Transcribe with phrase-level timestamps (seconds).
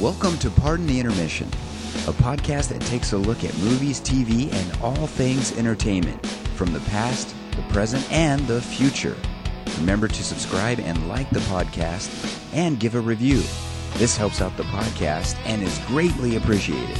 [0.00, 1.48] Welcome to Pardon the Intermission,
[2.06, 6.24] a podcast that takes a look at movies, TV, and all things entertainment
[6.54, 9.16] from the past, the present, and the future.
[9.80, 12.08] Remember to subscribe and like the podcast
[12.54, 13.42] and give a review.
[13.94, 16.96] This helps out the podcast and is greatly appreciated.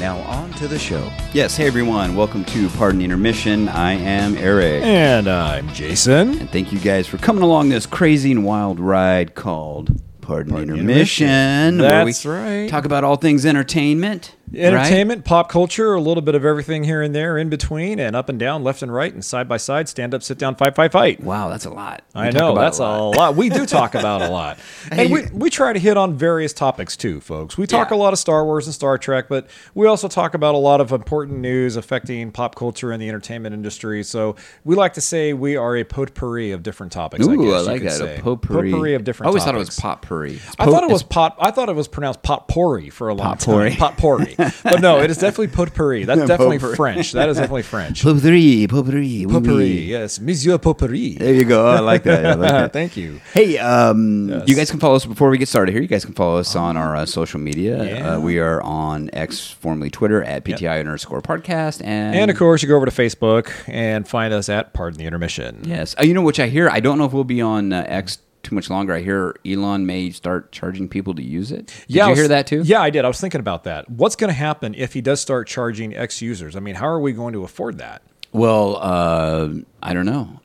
[0.00, 1.08] Now, on to the show.
[1.32, 3.68] Yes, hey everyone, welcome to Pardon the Intermission.
[3.68, 4.82] I am Eric.
[4.82, 6.40] And I'm Jason.
[6.40, 10.00] And thank you guys for coming along this crazy and wild ride called
[10.30, 11.26] Pardon, the Intermission.
[11.26, 11.78] Intermission.
[11.80, 12.68] where That's we right.
[12.70, 14.36] Talk about all things entertainment.
[14.52, 14.60] Right?
[14.62, 18.28] Entertainment, pop culture, a little bit of everything here and there in between, and up
[18.28, 20.92] and down, left and right, and side by side, stand up, sit down, fight, fight,
[20.92, 21.20] fight.
[21.20, 22.02] Wow, that's a lot.
[22.14, 23.36] We I know that's a lot.
[23.36, 24.58] We do talk about a lot,
[24.92, 27.56] Hey, we, we try to hit on various topics too, folks.
[27.56, 27.96] We talk Yeah.
[27.96, 30.80] a lot of Star Wars and Star Trek, but we also talk about a lot
[30.80, 34.02] of important news affecting pop culture and the entertainment industry.
[34.02, 37.26] So we like to say we are a potpourri of different topics.
[37.26, 37.98] I Ooh, guess I you like could that.
[37.98, 38.16] say.
[38.18, 38.94] A potpourri.
[38.94, 39.26] of different.
[39.26, 40.40] I always thought it was potpourri.
[40.58, 41.36] I thought it was pot.
[41.38, 43.70] I thought it was pronounced potpourri for a long Potpourri.
[43.70, 43.78] time.
[43.78, 46.04] Potpourri, but no, it is definitely potpourri.
[46.04, 46.76] That's definitely Potpourri.
[46.76, 47.12] French.
[47.12, 48.02] That is definitely French.
[48.02, 48.66] potpourri.
[48.66, 49.26] Potpourri.
[49.26, 49.86] Potpourri, oui.
[49.88, 51.16] yes, Monsieur Potpourri.
[51.18, 51.66] There you go.
[51.66, 52.24] I like that.
[52.26, 52.72] I like that.
[52.72, 53.20] Thank you.
[53.34, 54.48] Hey, um, Yes.
[54.48, 55.80] you guys can follow us before we get started here.
[55.82, 57.82] You guys can follow us on our uh, social media.
[57.84, 58.14] Yeah.
[58.16, 61.82] Uh, we are on X, formerly Twitter, at PTI underscore podcast.
[61.84, 65.04] And, And of course, you go over to Facebook and find us at Pardon the
[65.06, 65.62] Intermission.
[65.64, 65.94] yes.
[65.98, 68.18] Uh, you know, which I hear, I don't know if we'll be on uh, X
[68.42, 68.94] too much longer.
[68.94, 71.66] I hear Elon may start charging people to use it.
[71.66, 72.62] Did Yeah, you was- hear that too?
[72.64, 73.04] Yeah, I did.
[73.04, 73.90] I was thinking about that.
[73.90, 76.56] What's going to happen if he does start charging X users?
[76.56, 78.02] I mean, how are we going to afford that?
[78.32, 79.48] Well, uh,
[79.82, 80.40] I don't know.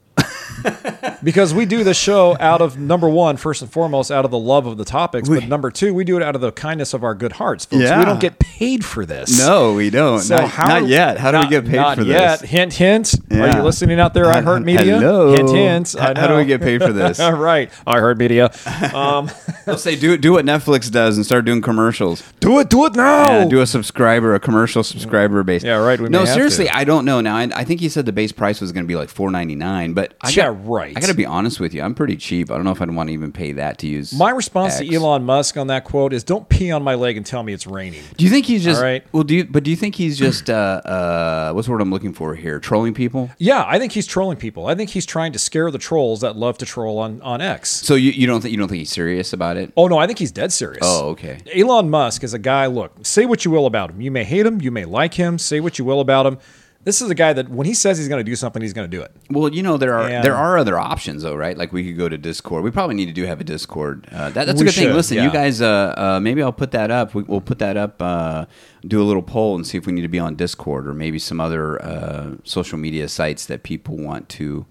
[1.24, 4.38] Because we do the show out of number one, first and foremost, out of the
[4.38, 7.04] love of the topics, but number two, we do it out of the kindness of
[7.04, 7.66] our good hearts.
[7.66, 7.82] Folks.
[7.82, 8.00] Yeah.
[8.00, 9.40] We don't get paid for this.
[9.40, 10.20] No, we don't.
[10.20, 11.18] So not, how not yet.
[11.18, 12.42] How do we get paid not for yet.
[12.42, 12.50] this?
[12.50, 13.16] Hint, hint.
[13.32, 14.26] Are you listening out there?
[14.26, 15.00] iHeartMedia.
[15.00, 15.34] Hello.
[15.36, 15.96] Hint, hint.
[16.00, 17.20] I How- how do we get paid for this?
[17.26, 17.72] All right.
[17.88, 18.94] iHeartMedia.
[18.94, 19.30] Um,
[19.66, 22.22] They'll say do do what Netflix does and start doing commercials.
[22.40, 22.70] do it.
[22.70, 23.40] Do it now.
[23.40, 25.64] Yeah, do a subscriber, a commercial subscriber base.
[25.64, 26.76] Yeah, right, we no, seriously, to.
[26.76, 27.20] I don't know.
[27.22, 29.32] Now, I, I think he said the base price was going to be like four
[29.32, 30.96] ninety nine, but I Yeah, got, right.
[30.96, 31.82] I got to be honest with you.
[31.82, 32.52] I'm pretty cheap.
[32.52, 34.14] I don't know if I'd want to even pay that to use.
[34.14, 34.88] My response X.
[34.88, 37.54] to Elon Musk on that quote is, "Don't pee on my leg and tell me
[37.54, 38.80] it's raining." Do you think he's just?
[38.80, 39.04] All right.
[39.12, 39.46] Well, do you?
[39.46, 40.50] But do you think he's just?
[40.50, 40.54] Uh,
[40.86, 42.60] uh, what's the word I'm looking for here?
[42.60, 43.30] Trolling people.
[43.38, 44.68] Yeah, I think he's trolling people.
[44.68, 47.70] I think he's trying to scare the trolls that love to troll on on X.
[47.70, 49.72] So you, you don't think you don't think he's serious about it?
[49.76, 50.80] Oh no, I think he's dead serious.
[50.82, 51.40] Oh, okay.
[51.54, 52.68] Elon Musk is a guy.
[52.68, 54.02] Look, say what you will about him.
[54.02, 54.62] You may hate him.
[54.62, 55.38] You may like him.
[55.38, 56.38] Say what you will about him.
[56.86, 58.90] This is a guy that when he says he's going to do something, he's going
[58.90, 59.12] to do it.
[59.30, 61.58] Well, you know there are And- there are other options though, right?
[61.58, 62.64] Like we could go to Discord.
[62.64, 64.08] We probably need to do have a Discord.
[64.12, 64.84] Uh, that, that's a We good thing.
[64.86, 65.26] should, Listen, yeah.
[65.26, 67.14] you guys, uh, uh, maybe I'll put that up.
[67.16, 68.02] We, we'll put that up.
[68.02, 68.46] Uh,
[68.88, 71.18] do a little poll and see if we need to be on Discord or maybe
[71.20, 74.66] some other uh, social media sites that people want to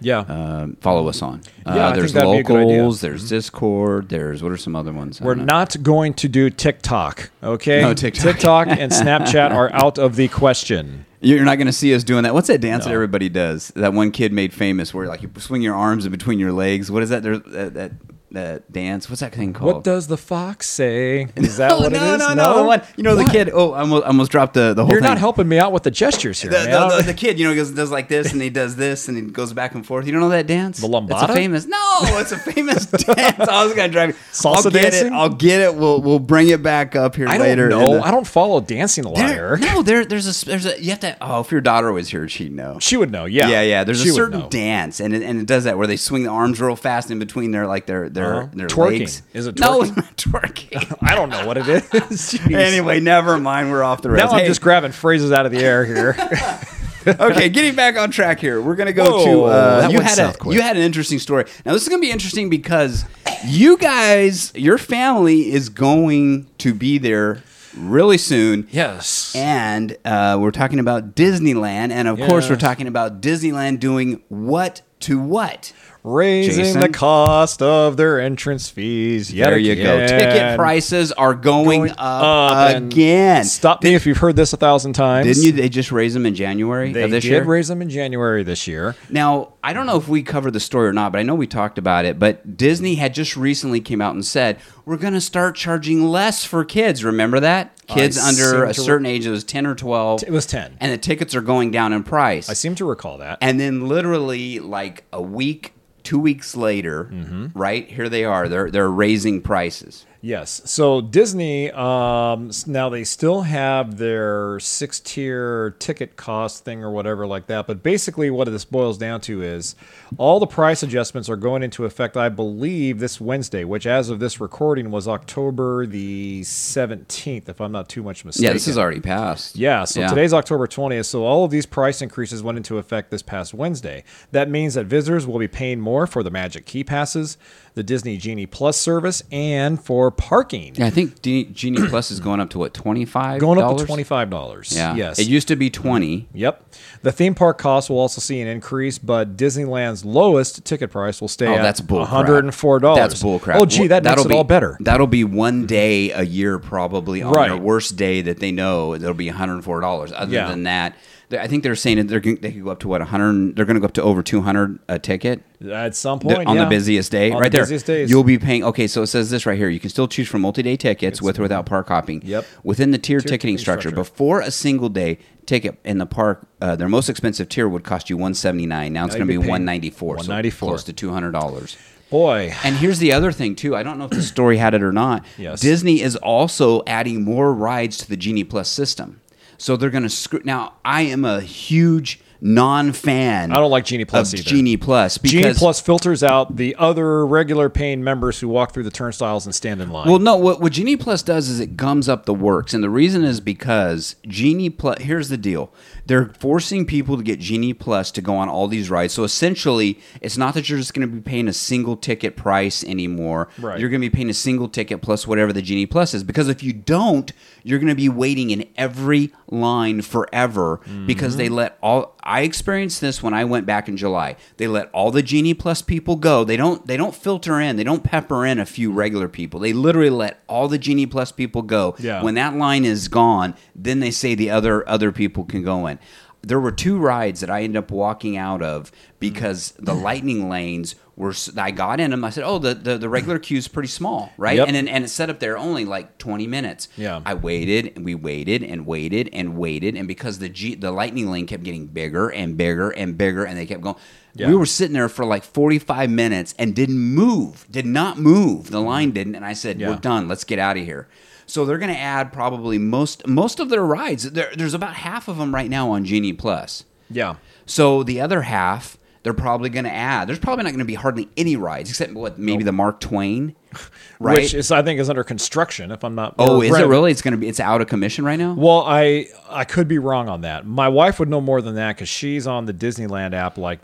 [0.00, 0.20] Yeah.
[0.20, 1.42] um, follow us on.
[1.66, 2.66] Uh, Yeah, I think there's that'd be a good idea.
[2.68, 2.78] Mm-hmm.
[2.78, 3.00] locals.
[3.00, 4.08] There's Discord.
[4.08, 5.20] There's what are some other ones?
[5.20, 7.80] We're don't going to do TikTok, okay?
[7.80, 8.22] No, TikTok.
[8.22, 11.06] TikTok and Snapchat are out of the question.
[11.20, 12.32] You're not going to see us doing that.
[12.34, 13.72] What's that dance that everybody does?
[13.74, 16.90] That one kid made famous, where like you swing your arms in between your legs.
[16.92, 17.24] What is that?
[17.24, 17.92] There's that, that
[18.32, 19.08] that dance.
[19.08, 19.72] What's that thing called?
[19.74, 21.28] What does the fox say?
[21.36, 22.18] Is that no, what no, it is?
[22.20, 22.82] no, no, the one.
[22.96, 23.50] You know the kid.
[23.52, 25.08] Oh, I almost, I almost dropped the the whole You're thing.
[25.08, 26.88] not helping me out with the gestures here, The, man.
[26.90, 29.16] the, the, the kid, you know, goes does like this and he does this and
[29.16, 30.06] he goes back and forth.
[30.06, 30.80] You don't know that dance?
[30.80, 31.66] The It's a famous.
[31.66, 31.78] No,
[32.18, 33.38] it's a famous dance.
[33.48, 34.10] I was gonna drive.
[34.10, 35.06] you- Salsa I'll get dancing?
[35.08, 35.12] it.
[35.12, 35.74] I'll get it.
[35.74, 37.68] We'll we'll bring it back up here I later.
[37.68, 38.02] know.
[38.02, 39.56] I don't follow Dancing a There- Liar.
[39.58, 41.16] no, there there's a there's a you have to.
[41.20, 42.78] Oh, if your daughter was here, she'd know.
[42.80, 43.24] She would know.
[43.24, 43.48] Yeah.
[43.48, 43.84] Yeah, yeah.
[43.84, 46.28] There's She a certain dance, and it, and it does that where they swing the
[46.30, 48.48] arms real fast in between their like their their Uh-huh.
[48.54, 48.98] their Twerking.
[49.00, 49.22] legs.
[49.32, 49.88] Is it No, twerking?
[49.88, 50.96] it's not twerking.
[51.02, 52.38] I don't know what it is.
[52.50, 53.70] Anyway, never mind.
[53.70, 54.32] We're off the now rails.
[54.32, 56.16] I'm just grabbing phrases out of the air here.
[57.06, 58.60] okay, getting back on track here.
[58.60, 60.54] We're gonna go Whoa, to uh, you had a quick.
[60.54, 61.44] you had an interesting story.
[61.64, 63.04] Now this is gonna be interesting because
[63.44, 67.42] you guys, your family is going to be there
[67.76, 68.66] really soon.
[68.72, 69.32] yes.
[69.36, 74.82] And uh, we're talking about Disneyland, and of course, we're talking about Disneyland doing what
[75.00, 75.72] to what.
[76.12, 76.80] Raising Jason?
[76.80, 79.32] the cost of their entrance fees.
[79.32, 80.06] Yet there you go.
[80.06, 83.44] Ticket prices are going, Going up, up again.
[83.44, 85.26] Stop me if you've heard this a thousand times.
[85.26, 85.52] Didn't you?
[85.52, 87.44] They just raised them in January They of this did year.
[87.44, 88.96] raise them in January this year.
[89.10, 91.46] Now, I don't know if we covered the story or not, but I know we
[91.46, 92.18] talked about it.
[92.18, 96.44] But Disney had just recently came out and said we're going to start charging less
[96.44, 97.04] for kids.
[97.04, 97.74] Remember that?
[97.86, 100.22] Kids I under a to certain age, it was ten or twelve.
[100.22, 100.76] It was 10.
[100.80, 102.50] and the tickets are going down in price.
[102.50, 103.38] I seem to recall that.
[103.40, 105.72] And then literally like a week,
[106.08, 107.46] two weeks later, Mm-hmm.
[107.58, 108.48] right here they are.
[108.48, 110.06] They're they're raising prices.
[110.20, 110.62] Yes.
[110.64, 117.24] So Disney, um, now they still have their six tier ticket cost thing or whatever
[117.26, 117.68] like that.
[117.68, 119.76] But basically, what this boils down to is
[120.16, 124.18] all the price adjustments are going into effect, I believe, this Wednesday, which as of
[124.18, 128.44] this recording was October the 17th, if I'm not too much mistaken.
[128.46, 129.54] Yeah, this is already passed.
[129.56, 130.08] Yeah, so Yeah.
[130.08, 131.06] today's October 20th.
[131.06, 134.02] So all of these price increases went into effect this past Wednesday.
[134.32, 137.38] That means that visitors will be paying more for the Magic Key Passes,
[137.74, 140.74] the Disney Genie Plus service, and for parking.
[140.76, 143.40] Yeah, I think D- Genie Plus is going up to what twenty five.
[143.40, 144.74] Going up to $25.
[144.74, 144.94] Yeah.
[144.94, 145.18] Yes.
[145.18, 146.28] It used to be twenty.
[146.34, 146.74] Yep.
[147.02, 151.28] The theme park costs will also see an increase, but Disneyland's lowest ticket price will
[151.28, 152.04] stay Oh, at that's bull.
[152.06, 152.94] $104.
[152.96, 153.60] That's bull crap.
[153.60, 154.76] Oh, gee, that makes That'll it be, all better.
[154.80, 157.48] That'll be one day a year, probably on Right.
[157.48, 160.12] their worst day that they know it'll be one hundred and four dollars.
[160.14, 160.48] Other Yeah.
[160.48, 160.94] than that,
[161.30, 163.56] I think they're saying that they're they could go up to what hundred.
[163.56, 165.42] They're going to go up to over two hundred a ticket.
[165.70, 166.64] At some point, on yeah.
[166.64, 168.10] the busiest day, On right the there, days.
[168.10, 168.64] you'll be paying.
[168.64, 169.68] Okay, so it says this right here.
[169.68, 172.22] You can still choose from multi-day tickets with or without park hopping.
[172.24, 172.46] Yep.
[172.62, 174.10] Within the tier Tier ticketing ticketing structure, structure.
[174.10, 178.08] before a single day ticket in the park, uh, their most expensive tier would cost
[178.08, 178.92] you one seventy nine.
[178.92, 180.16] Now it's going to be be paying one ninety four.
[180.16, 180.68] So 194.
[180.68, 181.76] close to two hundred dollars.
[182.10, 182.54] Boy.
[182.64, 183.76] And here's the other thing too.
[183.76, 185.26] I don't know if the story had it or not.
[185.36, 185.60] Yes.
[185.60, 189.20] Disney is also adding more rides to the Genie Plus system.
[189.58, 190.40] So they're going to screw.
[190.44, 193.52] Now I am a huge non-fan.
[193.52, 194.42] I don't like Genie Plus either.
[194.42, 198.82] Genie Plus because Genie Plus filters out the other regular paying members who walk through
[198.84, 200.08] the turnstiles and stand in line.
[200.08, 200.36] Well, no.
[200.36, 203.40] What, what Genie Plus does is it gums up the works, and the reason is
[203.40, 205.00] because Genie Plus.
[205.02, 205.72] Here's the deal:
[206.06, 209.14] they're forcing people to get Genie Plus to go on all these rides.
[209.14, 212.84] So essentially, it's not that you're just going to be paying a single ticket price
[212.84, 213.48] anymore.
[213.58, 213.78] Right.
[213.78, 216.24] You're going to be paying a single ticket plus whatever the Genie Plus is.
[216.24, 217.32] Because if you don't,
[217.62, 221.38] you're going to be waiting in every line forever because Mm-hmm.
[221.38, 222.16] they let all.
[222.28, 224.36] I experienced this when I went back in July.
[224.58, 226.44] They let all the Genie Plus people go.
[226.44, 226.86] They don't.
[226.86, 227.76] They don't filter in.
[227.76, 229.60] They don't pepper in a few regular people.
[229.60, 231.96] They literally let all the Genie Plus people go.
[231.98, 232.22] Yeah.
[232.22, 235.98] When that line is gone, then they say the other other people can go in.
[236.42, 240.02] There were two rides that I ended up walking out of because the mm.
[240.02, 241.34] lightning lanes were.
[241.56, 242.24] I got in them.
[242.24, 244.68] I said, "Oh, the the, the regular queue is pretty small, right?" Yep.
[244.68, 246.88] And then, and it's set up there only like twenty minutes.
[246.96, 247.20] Yeah.
[247.26, 251.30] I waited and we waited and waited and waited, and because the G, the lightning
[251.30, 253.96] lane kept getting bigger and bigger and bigger, and they kept going.
[254.34, 254.48] Yeah.
[254.48, 258.70] We were sitting there for like forty five minutes and didn't move, did not move.
[258.70, 259.14] The line mm.
[259.14, 259.90] didn't, and I said, Yeah.
[259.90, 260.28] "We're done.
[260.28, 261.08] Let's get out of here."
[261.48, 264.30] So they're going to add probably most most of their rides.
[264.30, 266.84] There, there's about half of them right now on Genie Plus.
[267.10, 267.36] yeah.
[267.66, 270.28] So the other half, they're probably going to add.
[270.28, 273.54] There's probably not going to be hardly any rides except what maybe the Mark Twain,
[274.20, 274.38] right?
[274.38, 275.90] Which is, I think, is under construction.
[275.90, 276.34] If I'm not.
[276.38, 277.10] oh, is it really?
[277.10, 277.48] It's going to be.
[277.48, 278.54] It's out of commission right now.
[278.54, 280.66] Well, I I could be wrong on that.
[280.66, 283.80] My wife would know more than that because she's on the Disneyland app like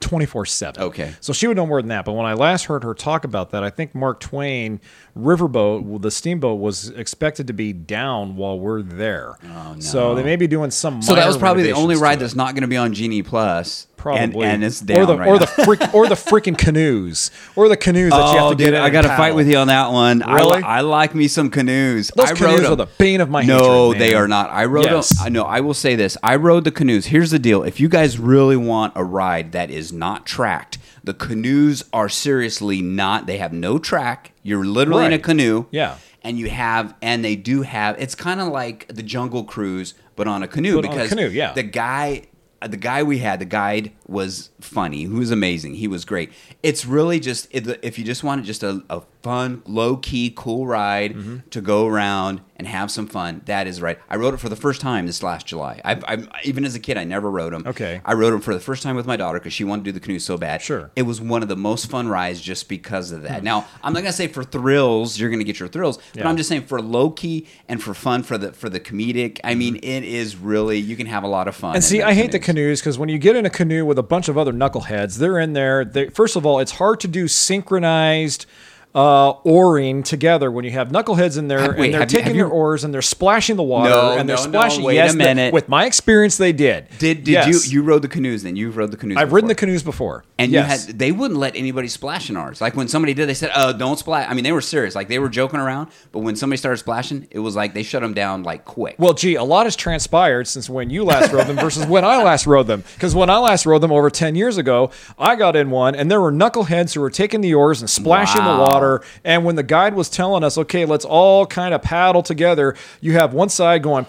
[0.00, 0.82] twenty four seven.
[0.82, 1.12] Okay.
[1.20, 2.04] so she would know more than that.
[2.04, 4.80] But when I last heard her talk about that, I think Mark Twain
[5.16, 9.36] Riverboat, the steamboat, was expected to be down while we're there.
[9.48, 11.02] Oh, So they may be doing some.
[11.02, 13.86] so that was probably the only ride that's not going to be on Genie Plus.
[13.96, 15.38] Probably, and, and it's down or the right or now.
[15.38, 18.72] the freak, or the freaking canoes, or the canoes that you have Oh, to dude,
[18.72, 18.82] get.
[18.82, 20.22] I got to fight with you on that one.
[20.22, 20.58] I, Really?
[20.58, 22.10] li- I like me some canoes.
[22.16, 22.72] Those I canoes them.
[22.72, 24.22] are the bane of my No, hatred, they man.
[24.22, 24.50] are not.
[24.50, 25.10] I rode Yes.
[25.18, 25.26] them.
[25.26, 25.42] I know.
[25.44, 26.16] I will say this.
[26.22, 27.06] I rode the canoes.
[27.06, 27.62] Here's the deal.
[27.62, 32.80] If you guys really want a ride that is not tracked, the canoes are seriously
[32.80, 33.26] not.
[33.26, 34.32] They have no track.
[34.42, 35.22] You're literally in a Right.
[35.22, 35.66] canoe.
[35.70, 35.96] Yeah.
[36.22, 37.96] And you have, and they do have.
[37.98, 41.08] It's kind of like the Jungle Cruise, but on a canoe But on a because
[41.10, 41.52] canoe, yeah.
[41.52, 42.22] the guy
[42.62, 44.98] Uh, the guy we had the guide was funny.
[45.00, 45.74] He was amazing.
[45.74, 46.32] He was great.
[46.62, 51.14] It's really just if if you just wanted just a, a fun low-key cool ride
[51.14, 51.48] Mm-hmm.
[51.50, 54.54] to go around and have some fun that is right i wrote it for the
[54.56, 57.64] first time this last july I've, I've even as a kid i never rode them
[57.66, 58.00] Okay.
[58.04, 59.92] i rode them for the first time with my daughter because she wanted to do
[59.98, 60.90] the canoe so bad Sure.
[60.94, 64.00] it was one of the most fun rides just because of that now i'm not
[64.00, 66.62] going to say for thrills you're going to get your thrills but i'm just saying
[66.62, 70.78] for low-key and for fun for the for the comedic i mean it is really
[70.78, 71.76] you can have a lot of fun Mm-hmm.
[71.76, 72.54] And see, I hate the canoes.
[72.54, 75.38] canoes because when you get in a canoe with a bunch of other knuckleheads, they're
[75.40, 75.82] in there.
[75.84, 78.46] They, first of all, it's hard to do synchronized
[78.94, 82.34] uh, oaring together when you have knuckleheads in there wait, and they're you- taking have
[82.36, 84.84] their you- oars and they're splashing the water No, and they're no, no, splashing.
[84.84, 85.52] wait a yes, the- minute.
[85.52, 86.86] with my experience, they did.
[86.98, 87.66] Did did Yes.
[87.72, 88.54] you you rode the canoes then?
[88.56, 89.16] You've rode the canoes.
[89.18, 90.86] I've ridden the canoes before, And yes.
[90.86, 92.60] you had they wouldn't let anybody splash in ours.
[92.60, 94.94] Like when somebody did, they said, "Oh, don't splash." I mean, they were serious.
[94.94, 98.02] Like they were joking around, but when somebody started splashing, it was like they shut
[98.02, 98.94] them down like quick.
[98.98, 102.22] Well, gee, a lot has transpired since when you last rode them versus when I
[102.22, 102.84] last rode them.
[102.94, 106.10] Because when I last rode them over 10 years ago, I got in one and
[106.10, 108.56] there were knuckleheads who were taking the oars and splashing Wow.
[108.56, 109.04] the water water.
[109.24, 113.12] And when the guide was telling us, okay, let's all kind of paddle together, you
[113.14, 114.06] have one side going,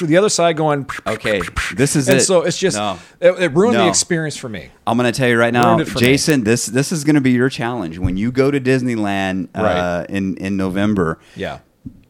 [0.00, 0.86] the other side going.
[1.06, 1.40] Okay,
[1.74, 2.22] this is and it.
[2.22, 2.98] so it's just No.
[3.20, 4.70] it, it ruined the experience for me.
[4.86, 6.00] I'm going to tell you right now, for me.
[6.00, 6.44] Jason.
[6.44, 10.06] This this is going to be your challenge when you go to Disneyland uh, Right.
[10.10, 11.18] in in November.
[11.36, 11.58] Yeah.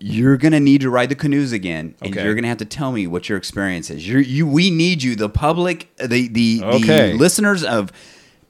[0.03, 2.25] You're going to need to ride the canoes again, and Okay.
[2.25, 4.09] you're going to have to tell me what your experience is.
[4.09, 7.13] You're, you, we need you, the public, the the, Okay.
[7.13, 7.93] the listeners of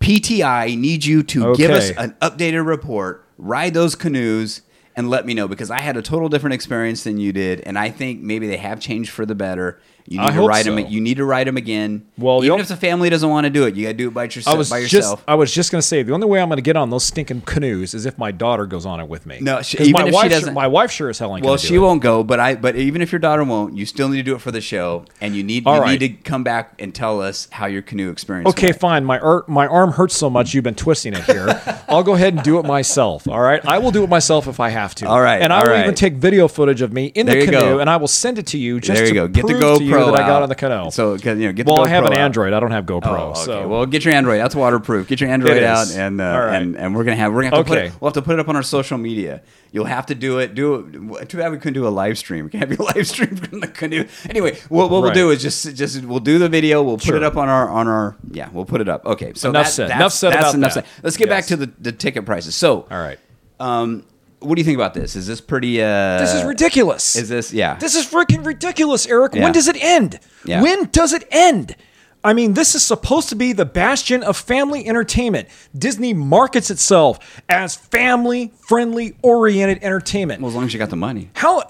[0.01, 3.25] PTI need you to give us an updated report.
[3.41, 4.63] Ride those canoes
[4.97, 7.79] and let me know because I had a total different experience than you did, and
[7.79, 9.81] I think maybe they have changed for the better.
[10.11, 10.75] You need I to ride so.
[10.75, 10.87] them.
[10.89, 12.05] You need to ride them again.
[12.19, 14.15] Well, even if the family doesn't want to do it, you got to do it
[14.15, 14.53] by yourself.
[14.55, 15.25] I was by just yourself.
[15.29, 17.95] I was just gonna say the only way I'm gonna get on those stinking canoes
[17.95, 19.39] is if my daughter goes on it with me.
[19.41, 21.47] No, she- even my if she wife, doesn't- sure, my wife sure as hell ain't
[21.47, 22.57] Well, she won't go, but I.
[22.57, 25.05] But even if your daughter won't, you still need to do it for the show,
[25.21, 26.01] and you need All you right.
[26.01, 28.49] need to come back and tell us how your canoe experience.
[28.51, 28.81] Okay, went.
[28.81, 29.05] fine.
[29.05, 31.63] My ar- my arm hurts so much you've been twisting it here.
[31.89, 33.29] I'll go ahead and do it myself.
[33.29, 35.09] All right, I will do it myself if I have to.
[35.09, 35.83] All right, and I will right.
[35.85, 38.47] even take video footage of me in There the canoe, and I will send it
[38.49, 39.29] to you just there you to go.
[39.29, 40.43] Get the prove GoPro that I got out.
[40.43, 40.91] on the canoe.
[40.91, 42.19] So you know, get well, the I have an out.
[42.19, 42.53] Android.
[42.53, 43.07] I don't have GoPro.
[43.07, 43.41] Oh, okay.
[43.45, 44.41] So well, get your Android.
[44.41, 45.09] That's waterproof.
[45.09, 46.57] Get your Android out, and uh, right.
[46.63, 47.83] and and we're gonna have we're gonna have to Okay.
[47.89, 49.43] put it, we'll have to put it up on our social media.
[49.73, 50.55] You'll have to do it.
[50.57, 51.29] Do it.
[51.29, 52.45] Too bad we couldn't do a live stream.
[52.45, 54.05] We can have your live stream from the canoe.
[54.29, 56.83] Anyway, what, what we'll do is just just we'll do the video.
[56.83, 57.17] We'll put Sure.
[57.17, 58.49] it up on our on our yeah.
[58.53, 59.07] We'll put it up.
[59.07, 59.33] Okay.
[59.35, 59.89] So Enough that- said.
[59.91, 60.87] That's, Enough said that's about enough that.
[60.87, 61.05] said.
[61.05, 62.57] Let's get back to the, the ticket prices.
[62.57, 63.19] So all right.
[63.61, 64.05] um,
[64.41, 65.17] what do you think about this?
[65.17, 65.81] Is this pretty?
[65.83, 67.17] Uh, This is ridiculous.
[67.17, 67.77] Is this yeah?
[67.77, 69.35] This is freaking ridiculous, Eric.
[69.35, 69.45] Yeah.
[69.45, 70.19] When does it end?
[70.45, 70.63] Yeah.
[70.63, 71.77] When does it end?
[72.23, 75.49] I mean, this is supposed to be the bastion of family entertainment.
[75.77, 80.43] Disney markets itself as family friendly oriented entertainment.
[80.43, 81.31] well, as long as you got the money.
[81.35, 81.63] How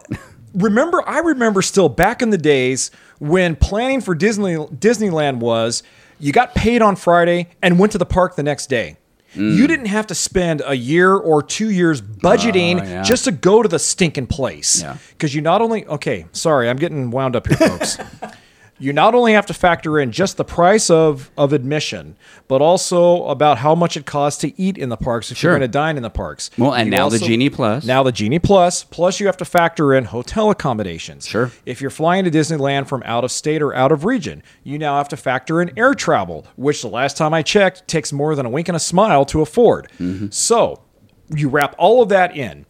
[0.54, 5.82] remember I remember still back in the days when planning for Disney Disneyland was
[6.18, 8.96] you got paid on Friday and went to the park the next day.
[9.34, 9.56] Mm.
[9.56, 13.02] You didn't have to spend a year or two years budgeting Oh, yeah.
[13.02, 14.82] just to go to the stinking place.
[14.82, 14.96] Yeah.
[15.10, 17.96] Because you not only okay, sorry, I'm getting wound up here, folks.
[18.80, 22.16] you not only have to factor in just the price of, of admission,
[22.48, 25.50] but also about how much it costs to eat in the parks if Sure.
[25.52, 26.50] you're going to dine in the parks.
[26.58, 27.84] Well, and You now the Genie Plus.
[27.84, 31.26] Now the Genie Plus, Plus, you have to factor in hotel accommodations.
[31.26, 31.50] Sure.
[31.66, 34.96] If you're flying to Disneyland from out of state or out of region, you now
[34.96, 38.46] have to factor in air travel, which the last time I checked takes more than
[38.46, 39.88] a wink and a smile to afford.
[40.00, 40.28] Mm-hmm.
[40.30, 40.80] So
[41.36, 42.66] you wrap all of that in,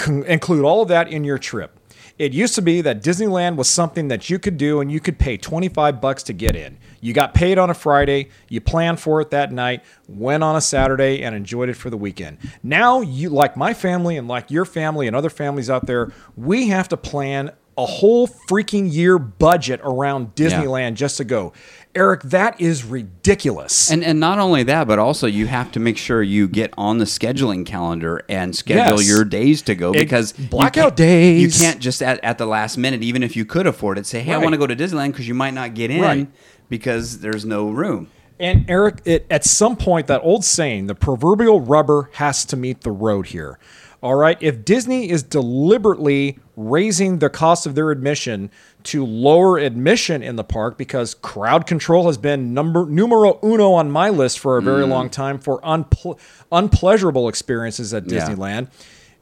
[0.00, 1.76] c- include all of that in your trip.
[2.20, 5.18] It used to be that Disneyland was something that you could do and you could
[5.18, 6.76] pay 25 bucks to get in.
[7.00, 10.60] You got paid on a Friday, you planned for it that night, went on a
[10.60, 12.36] Saturday and enjoyed it for the weekend.
[12.62, 16.68] Now you like my family and like your family and other families out there, we
[16.68, 21.54] have to plan a whole freaking year budget around Disneyland just to go.
[21.94, 23.90] Eric, that is ridiculous.
[23.90, 26.98] And and not only that, but also you have to make sure you get on
[26.98, 29.08] the scheduling calendar and schedule Yes.
[29.08, 31.60] your days to go because you blackout can't- days.
[31.60, 34.20] You can't just at, at the last minute, even if you could afford it, say,
[34.20, 36.28] "Hey, I want to go to Disneyland," because you might not get in Right.
[36.68, 38.06] because there's no room.
[38.38, 42.82] And Eric, it, at some point, that old saying, the proverbial rubber has to meet
[42.82, 43.58] the road here.
[44.02, 44.38] All right.
[44.40, 48.50] If Disney is deliberately raising the cost of their admission
[48.84, 53.90] to lower admission in the park because crowd control has been number numero uno on
[53.90, 54.88] my list for a very mm.
[54.88, 56.18] long time for unple-
[56.50, 58.20] unpleasurable experiences at Yeah.
[58.20, 58.68] Disneyland.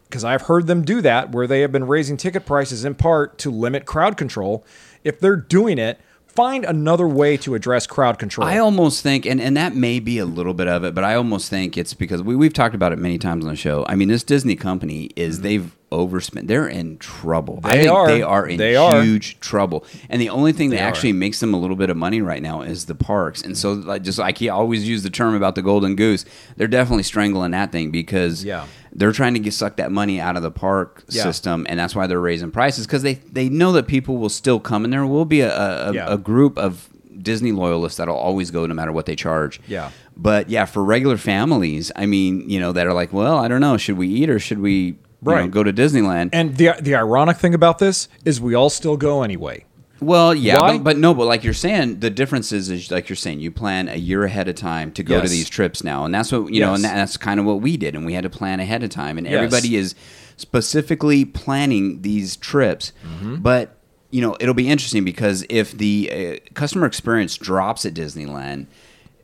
[0.09, 3.37] Because I've heard them do that, where they have been raising ticket prices in part
[3.41, 4.65] to limit crowd control.
[5.05, 8.47] If they're doing it, find another way to address crowd control.
[8.47, 11.15] I almost think, and, and that may be a little bit of it, but I
[11.15, 13.85] almost think it's because we, we've talked about it many times on the show.
[13.89, 15.43] I mean, this Disney company is mm-hmm.
[15.43, 16.49] they've overspent.
[16.49, 17.61] They're in trouble.
[17.65, 18.07] I think are.
[18.09, 19.03] they are in They are.
[19.03, 19.85] huge trouble.
[20.11, 20.87] And the only thing that are.
[20.89, 23.43] actually makes them a little bit of money right now is the parks.
[23.43, 26.25] And so, like, just like he always use the term about the golden goose,
[26.57, 28.67] they're definitely strangling that thing because Yeah.
[28.93, 31.23] they're trying to get suck that money out of the park Yeah.
[31.23, 34.61] system, and that's why they're raising prices because they they know that people will still
[34.61, 36.07] come, and there will be a a, a- Yeah.
[36.13, 36.89] a group of
[37.21, 39.61] Disney loyalists that'll always go no matter what they charge.
[39.67, 39.91] Yeah.
[40.17, 43.61] But yeah, for regular families, I mean, you know, that are like, well, I don't
[43.61, 45.51] know, should we eat or should we you know, Right.
[45.51, 46.31] go to Disneyland?
[46.33, 49.65] And the the ironic thing about this is we all still go anyway.
[50.01, 53.17] well, yeah, but, but no, but like you're saying, the difference is, is like you're
[53.17, 56.15] saying, you plan a year ahead of time to go to these trips now, and
[56.15, 58.31] that's what you know, and that's kind of what we did, and we had to
[58.31, 59.35] plan ahead of time, and Yes.
[59.35, 59.97] everybody is
[60.37, 63.37] specifically planning these trips, Mm-hmm.
[63.37, 63.75] but.
[64.11, 68.65] You know, it'll be interesting because if the uh, customer experience drops at Disneyland,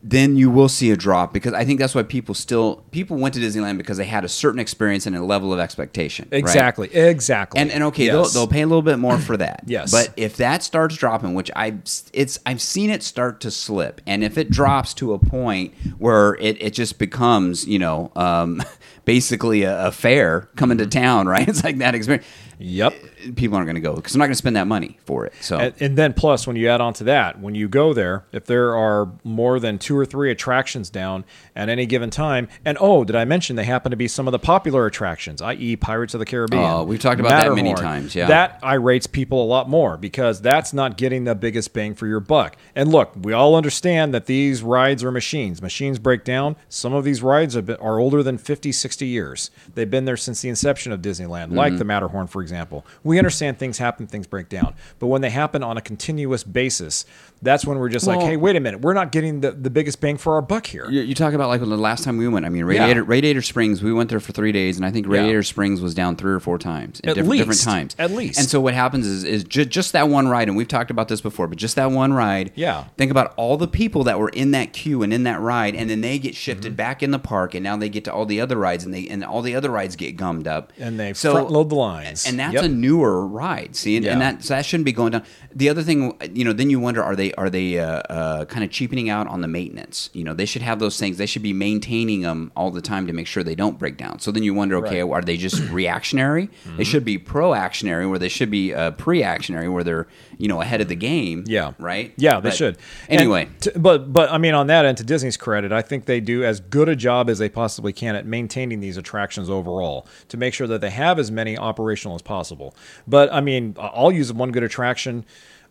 [0.07, 3.33] then you will see a drop because I think that's why people still people went
[3.35, 6.29] to Disneyland because they had a certain experience and a level of expectation.
[6.31, 6.39] right?
[6.39, 6.95] Exactly.
[6.95, 7.59] Exactly.
[7.59, 8.13] And and okay, Yes.
[8.35, 9.63] they'll, they'll pay a little bit more for that.
[9.67, 9.91] Yes.
[9.91, 11.77] But if that starts dropping, which I
[12.13, 16.35] it's I've seen it start to slip, and if it drops to a point where
[16.35, 18.63] it, it just becomes you know um,
[19.07, 21.49] basically a, a fair coming to town, right?
[21.55, 22.27] It's like that experience.
[22.59, 22.95] Yep.
[23.37, 25.33] People aren't going to go because I'm not going to spend that money for it.
[25.41, 28.25] So And, and then plus, when you add on to that, when you go there,
[28.33, 31.25] if there are more than two or three attractions down
[31.57, 34.33] at any given time, and oh, did I mention they happen to be some of
[34.33, 36.63] the popular attractions, i.e., Pirates of the Caribbean?
[36.63, 38.27] Oh, we've talked about that many times, yeah.
[38.27, 42.21] that irates people a lot more because that's not getting the biggest bang for your
[42.21, 42.57] buck.
[42.75, 45.63] And look, we all understand that these rides are machines.
[45.63, 46.57] Machines break down.
[46.69, 49.51] Some of these rides been, are older than 50, 60 years.
[49.75, 51.57] They've been there since the inception of Disneyland, Mm-hmm.
[51.57, 52.85] like the Matterhorn, for example.
[53.03, 54.75] We understand things happen, things break down.
[54.99, 57.05] But when they happen on a continuous basis,
[57.43, 60.01] that's when we're just like, hey, wait a minute, we're not getting the, the biggest
[60.01, 60.89] bang for our buck here.
[60.89, 62.47] You, you talk about like the last time we went.
[62.47, 63.07] I mean, Radiator Yeah.
[63.07, 63.83] Radiator Springs.
[63.83, 65.13] We went there for three days, and I think Yeah.
[65.13, 67.97] Radiator Springs was down three or four times at, different, different times.
[67.99, 68.39] At least.
[68.39, 71.09] And so what happens is is just just that one ride, and we've talked about
[71.09, 72.53] this before, but just that one ride.
[72.55, 72.85] Yeah.
[72.97, 75.91] Think about all the people that were in that queue and in that ride, and
[75.91, 76.77] then they get shifted Mm-hmm.
[76.77, 79.07] back in the park, and now they get to all the other rides, and they
[79.09, 82.27] and all the other rides get gummed up, And they So- front load the lines.
[82.27, 82.65] and that's Yep.
[82.65, 83.77] a newer ride.
[83.77, 85.25] See, and, and that so that shouldn't be going down.
[85.55, 88.65] The other thing, you know, then you wonder are they are they uh, uh, kind
[88.65, 90.11] of cheapening out on the maintenance?
[90.13, 91.19] You know, they should have those things.
[91.19, 94.19] They should be maintaining them all the time to make sure they don't break down.
[94.19, 95.19] So then you wonder, okay, Right.
[95.19, 96.47] are they just reactionary?
[96.49, 96.77] Mm-hmm.
[96.77, 100.07] They should be proactionary, where they should be uh, pre-actionary, where they're
[100.39, 101.45] you know ahead of the game.
[101.47, 101.73] Yeah.
[101.79, 102.13] right.
[102.17, 102.79] Yeah, they But should.
[103.09, 106.07] Anyway, And t- but but I mean, on that end, to Disney's credit, I think
[106.07, 110.07] they do as good a job as they possibly can at maintaining these attractions overall
[110.29, 112.75] to make sure that they have as many operational as possible.
[113.07, 115.25] But I mean, I'll use one good attraction.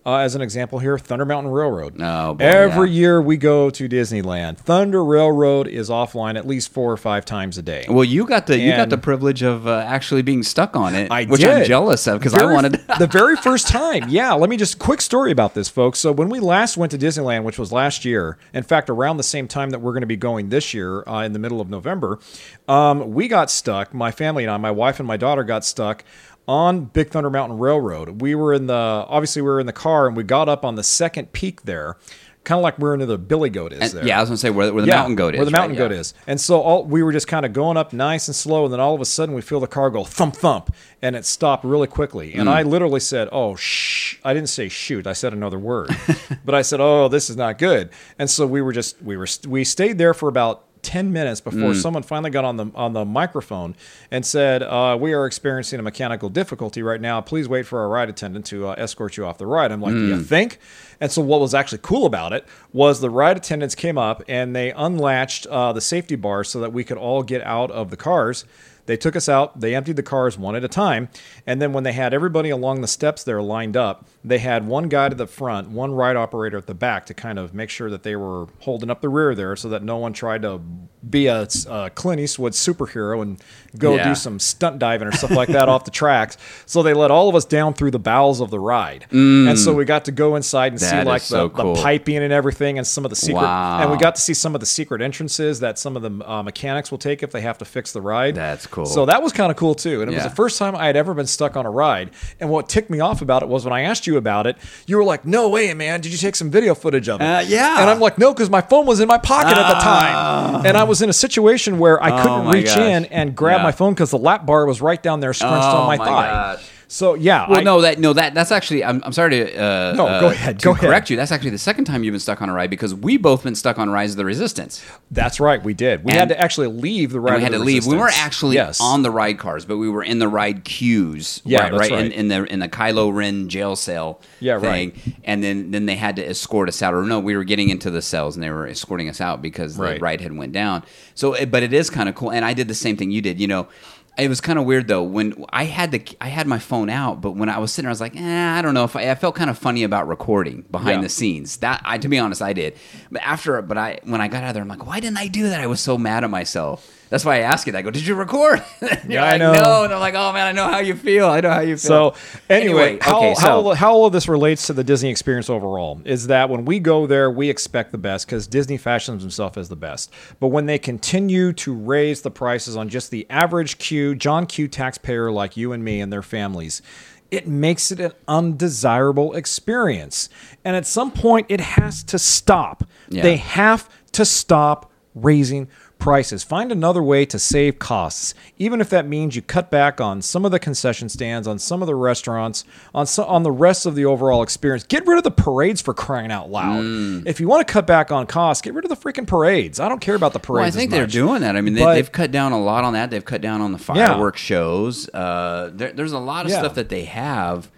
[0.06, 1.96] Uh, as an example here, Thunder Mountain Railroad.
[2.00, 3.00] Oh, boy, Every yeah.
[3.00, 7.58] year we go to Disneyland, Thunder Railroad is offline at least four or five times
[7.58, 7.86] a day.
[7.88, 11.10] well, you got the you got the privilege of uh, actually being stuck on it,
[11.10, 11.50] I which did.
[11.50, 12.74] I'm jealous of because I wanted.
[13.00, 14.10] the very first time.
[14.10, 16.00] Yeah, let me just quick story about this, folks.
[16.00, 19.24] So when we last went to Disneyland, which was last year, in fact, around the
[19.24, 21.70] same time that we're going to be going this year, uh, in the middle of
[21.70, 22.20] November,
[22.68, 23.94] um, we got stuck.
[23.94, 26.04] My family and I, my wife and my daughter, got stuck
[26.48, 28.22] on Big Thunder Mountain Railroad.
[28.22, 30.76] We were in the obviously we were in the car and we got up on
[30.76, 31.98] the second peak there.
[32.44, 34.06] Kind of like we're into the Billy Goat is And- there.
[34.06, 35.38] yeah, I was gonna say where, where the Yeah, mountain goat is.
[35.38, 35.60] Where the right?
[35.62, 36.00] mountain goat Yeah.
[36.00, 36.14] is.
[36.28, 38.82] And so all we were just kind of going up nice and slow, and then
[38.82, 41.88] all of a sudden we feel the car go thump thump, and it stopped really
[41.88, 42.34] quickly.
[42.34, 42.52] And mm.
[42.52, 45.08] I literally said, "Oh shh!" I didn't say shoot.
[45.08, 45.96] I said another word,
[46.44, 49.28] but I said, "Oh, this is not good." And so we were just we were
[49.48, 50.66] we stayed there for about.
[50.84, 51.80] 10 minutes before Hmm.
[51.80, 53.76] someone finally got on the on the microphone
[54.12, 57.90] and said uh, we are experiencing a mechanical difficulty right now please wait for our
[57.90, 60.22] ride attendant to uh, escort you off the ride i'm like do you Hmm.
[60.24, 60.60] think
[61.02, 64.56] and so what was actually cool about it was the ride attendants came up and
[64.56, 67.98] they unlatched uh, the safety bars so that we could all get out of the
[67.98, 68.46] cars.
[68.86, 69.60] They took us out.
[69.62, 71.08] They emptied the cars one at a time,
[71.48, 74.88] and then when they had everybody along the steps there lined up, they had one
[74.88, 77.90] guy to the front, one ride operator at the back to kind of make sure
[77.90, 80.62] that they were holding up the rear there, so that no one tried to
[81.10, 83.42] be a uh, Clint Eastwood superhero and
[83.78, 84.06] go Yeah.
[84.10, 86.38] do some stunt diving or stuff like that off the tracks.
[86.66, 89.74] So they let all of us down through the bowels of the ride, and so
[89.74, 91.06] we got to go inside and see Mm.
[91.06, 93.42] Like the, so the piping and everything, and some of the secret.
[93.42, 93.82] Wow.
[93.82, 96.44] And we got to see some of the secret entrances that some of the uh,
[96.44, 98.36] mechanics will take if they have to fix the ride.
[98.36, 98.86] That's cool.
[98.86, 100.02] So that was kind of cool too.
[100.02, 100.24] And it Yeah.
[100.24, 102.12] was the first time I had ever been stuck on a ride.
[102.40, 104.98] And what ticked me off about it was when I asked you about it, you
[104.98, 106.02] were like, "No way, man!
[106.02, 107.82] Did you take some video footage of it?" Uh, yeah.
[107.82, 110.78] And I'm like, "No, because my phone was in my pocket at the time, and
[110.78, 112.78] I was in a situation where I couldn't Oh reach gosh.
[112.78, 113.64] in and grab Yeah.
[113.64, 116.06] my phone because the lap bar was right down there, scrunched Oh on my, my
[116.06, 116.70] thigh." gosh.
[116.94, 118.84] So yeah, Well, I- no, that no, that that's actually.
[118.84, 119.56] I'm, I'm sorry to.
[119.58, 120.82] Uh, No, uh, go ahead, To go ahead.
[120.88, 121.16] correct you.
[121.18, 123.56] That's actually the second time you've been stuck on a ride because we both been
[123.56, 124.80] stuck on Rise of the Resistance.
[125.10, 126.04] that's right, we did.
[126.04, 127.38] We And- had to actually leave the ride.
[127.38, 127.88] We had to the leave.
[127.88, 128.80] We weren't actually Yes.
[128.80, 131.42] on the ride cars, but we were in the ride queues.
[131.46, 132.12] Yeah, right, In, right.
[132.14, 134.22] in the in the Kylo Ren jail cell.
[134.40, 134.70] Yeah, thing.
[134.70, 134.96] right.
[135.24, 136.94] And then then they had to escort us out.
[136.94, 139.78] Or no, we were getting into the cells and they were escorting us out because
[139.78, 140.84] the ride had went down.
[141.16, 142.32] So, it- but it is kind of cool.
[142.32, 143.42] And I did the same thing you did.
[143.42, 143.68] You know.
[144.16, 147.20] It was kind of weird though when I had the I had my phone out,
[147.20, 149.10] but when I was sitting there, I was like, eh, I don't know if I,
[149.10, 151.02] I felt kind of funny about recording behind Yeah.
[151.02, 151.58] the scenes.
[151.58, 152.76] That I, to be honest, I did.
[153.12, 155.28] But after, but I when I got out of there, I'm like, why didn't I
[155.28, 155.60] do that?
[155.62, 157.03] I was so mad at myself.
[157.14, 157.78] That's why I asked you that.
[157.78, 158.64] I go, did you record?
[159.08, 159.52] Yeah, I know.
[159.52, 161.28] No, and I'm like, oh man, I know how you feel.
[161.28, 162.14] I know how you feel.
[162.14, 162.16] So
[162.50, 166.02] anyway, how, okay, so how, how all of this relates to the Disney experience overall
[166.06, 169.70] is that when we go there, we expect the best because Disney fashions himself as
[169.70, 170.12] the best.
[170.40, 174.68] But when they continue to raise the prices on just the average Q, John Q
[174.68, 176.82] taxpayer like you and me and their families,
[177.30, 180.30] it makes it an undesirable experience.
[180.64, 182.86] And at some point, it has to stop.
[183.10, 183.22] Yeah.
[183.22, 185.68] They have to stop raising
[186.04, 186.44] prices.
[186.44, 190.44] Find another way to save costs, even if that means you cut back on some
[190.44, 193.96] of the concession stands, on some of the restaurants, on so, on the rest of
[193.96, 194.84] the overall experience.
[194.84, 196.84] Get rid of the parades for crying out loud.
[196.84, 197.26] Mm.
[197.26, 199.80] If you want to cut back on costs, get rid of the freaking parades.
[199.80, 200.76] I don't care about the parades.
[200.76, 201.56] Well, I think they're doing that.
[201.56, 203.10] I mean, they, they've cut down a lot on that.
[203.10, 204.08] They've cut down on the Yeah.
[204.10, 205.08] fireworks shows.
[205.10, 206.60] Uh, there, there's a lot of Yeah.
[206.60, 207.72] stuff that they have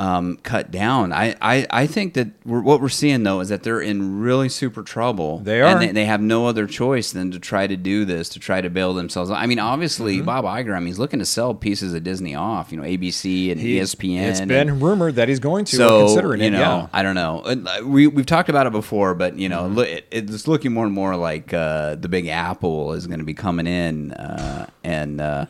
[0.00, 1.12] um, cut down.
[1.12, 4.48] I, I, I think that we're, what we're seeing though is that they're in really
[4.48, 5.40] super trouble.
[5.40, 5.78] They and are.
[5.80, 8.70] they, they have no other choice than to try to do this to try to
[8.70, 9.30] bail themselves.
[9.30, 9.38] out.
[9.38, 10.26] I mean, obviously, Mm-hmm.
[10.26, 10.74] Bob Iger.
[10.76, 12.70] I mean, he's looking to sell pieces of Disney off.
[12.70, 14.22] You know, ABC and He's- ESPN.
[14.28, 15.76] It's and- been rumored that he's going to.
[15.76, 16.50] so considering you it.
[16.50, 16.86] know, yeah.
[16.92, 17.40] I don't know.
[17.44, 19.74] Uh, We we've talked about it before, but you Mm-hmm.
[19.74, 23.24] know, it, it's looking more and more like uh, the Big Apple is going to
[23.24, 25.46] be coming in uh, and uh,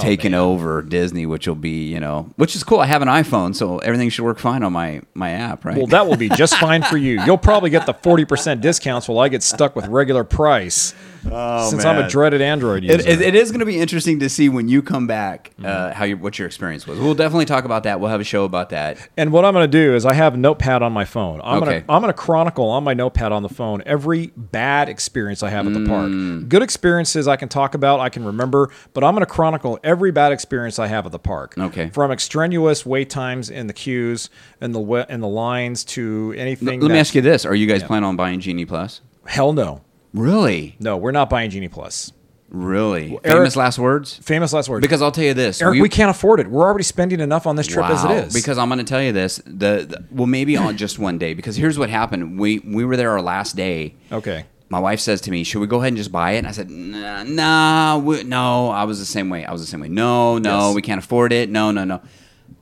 [0.00, 0.54] taking Oh, man.
[0.54, 2.80] over Disney, which will be you know, which is cool.
[2.80, 5.76] I have an iPhone, so everything should work fine on my my app, right?
[5.76, 7.22] Well, that will be just fine for you.
[7.24, 10.94] You'll probably get the 40% discounts while I get stuck with regular price.
[11.24, 13.08] Since I'm a dreaded Android user.
[13.08, 15.92] It, it, is going to be interesting to see when you come back uh, Mm-hmm.
[15.98, 16.98] how your what your experience was.
[16.98, 17.98] We'll definitely talk about that.
[18.00, 18.98] We'll have a show about that.
[19.16, 21.40] and what I'm going to do is I have notepad on my phone.
[21.42, 21.66] I'm Okay.
[21.66, 25.42] going to I'm going to chronicle on my notepad on the phone every bad experience
[25.42, 25.88] I have at the Mm.
[25.88, 26.48] park.
[26.48, 30.10] Good experiences I can talk about, I can remember, but I'm going to chronicle every
[30.10, 31.54] bad experience I have at the park.
[31.58, 31.88] Okay.
[31.90, 36.80] From extraneous wait times in the queues and the and the lines to anything.
[36.80, 39.00] Let me ask you this: Are you guys planning on buying Genie Plus?
[39.26, 39.82] Hell no.
[40.14, 42.12] Really, No, we're not buying Genie Plus.
[42.48, 43.10] really?
[43.24, 44.14] Eric- Famous last words.
[44.18, 44.80] Famous last words.
[44.82, 46.48] Because I'll tell you this, Eric, we, can't afford it.
[46.48, 48.32] We're already spending enough on this trip as it is.
[48.32, 51.34] Because I'm going to tell you this, the, the well, maybe on just one day.
[51.34, 53.94] Because here's what happened: we we were there our last day.
[54.12, 56.46] okay, My wife says to me, "Should we go ahead and just buy it?" And
[56.46, 59.44] I said, "Nah, nah we, no." I was the same way.
[59.44, 59.88] I was the same way.
[59.88, 60.74] No, no, Yes.
[60.76, 61.50] we can't afford it.
[61.50, 62.02] No, no, no.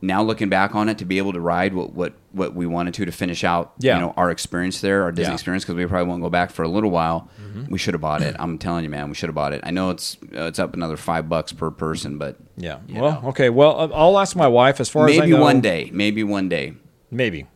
[0.05, 2.95] Now looking back on it, to be able to ride what what, what we wanted
[2.95, 3.95] to to finish out, Yeah.
[3.95, 5.29] you know, our experience there, our Disney Yeah.
[5.29, 5.35] Mm-hmm.
[5.35, 7.29] experience, because we probably won't go back for a little while.
[7.69, 8.35] We should have bought it.
[8.39, 9.61] I'm telling you, man, we should have bought it.
[9.63, 12.79] I know it's uh, it's up another five bucks per person, but yeah.
[12.89, 13.29] Well, know.
[13.29, 13.51] okay.
[13.51, 16.75] Well, uh, I'll ask my wife as far as maybe one day, maybe one day.
[17.11, 17.47] Maybe.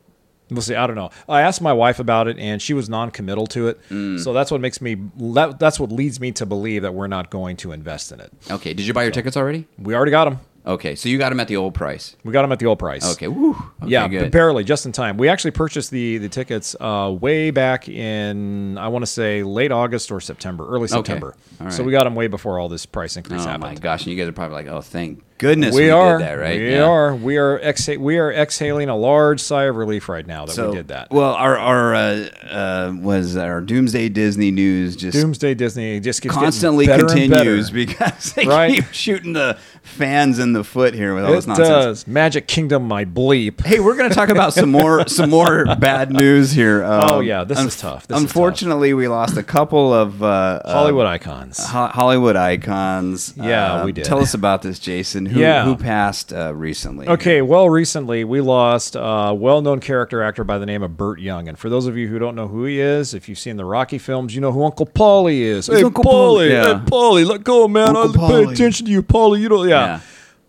[0.51, 0.77] We'll see.
[0.77, 1.11] I don't know.
[1.29, 3.81] I asked my wife about it, and she was non-committal to it.
[3.91, 4.21] Mm.
[4.21, 4.97] So that's what makes me.
[5.17, 8.31] That, that's what leads me to believe that we're not going to invest in it.
[8.51, 9.67] Okay, did you buy your tickets already?
[9.79, 10.39] We already got them.
[10.67, 12.17] Okay, so you got them at the old price.
[12.25, 13.05] We got them at the old price.
[13.13, 13.51] Okay, woo.
[13.83, 14.33] Okay, yeah, good.
[14.33, 15.17] barely, just in time.
[15.17, 19.71] We actually purchased the the tickets uh, way back in I want to say late
[19.71, 21.37] August or September, early September.
[21.61, 23.63] All So we got them way before all this price increase Oh happened.
[23.63, 24.03] my gosh!
[24.03, 26.19] And you guys are probably like, "Oh, thank goodness we, we, are.
[26.19, 26.83] did that, right?" We Yeah.
[26.85, 27.15] are.
[27.15, 30.71] We are exha- We are exhaling a large sigh of relief right now that So,
[30.71, 31.11] we did that.
[31.11, 36.87] Well, our our uh, uh, was our Doomsday Disney news just Doomsday Disney just constantly
[36.87, 38.75] continues because they Right?
[38.77, 41.69] keep shooting the fans in the foot here with all this nonsense.
[41.69, 42.07] does.
[42.09, 43.65] Magic Kingdom, my bleep.
[43.65, 46.83] Hey, we're going to talk about some more some more bad news here.
[46.85, 48.07] Oh, Um, yeah, this is tough.
[48.07, 48.31] This is tough.
[48.31, 51.59] unfortunately, we lost a couple of uh, Hollywood icons.
[51.67, 53.33] Ho- Hollywood icons.
[53.37, 54.05] Yeah, Uh, we did.
[54.05, 55.26] Tell us about this, Jason.
[55.31, 55.65] Who, Yeah.
[55.65, 57.09] who passed uh, recently?
[57.09, 61.49] Okay, well, recently we lost a well-known character actor by the name of Burt Young,
[61.49, 63.65] and for those of you who don't know who he is, if you've seen the
[63.65, 65.69] Rocky films, you know who Uncle Paulie is.
[65.69, 66.79] It's hey, Uncle Paulie, Paulie, yeah.
[66.79, 67.97] hey, Paulie, let go, man.
[67.97, 69.41] Uncle I'll pay attention to you, Paulie.
[69.41, 69.87] You don't, yeah.
[69.87, 70.01] Yeah.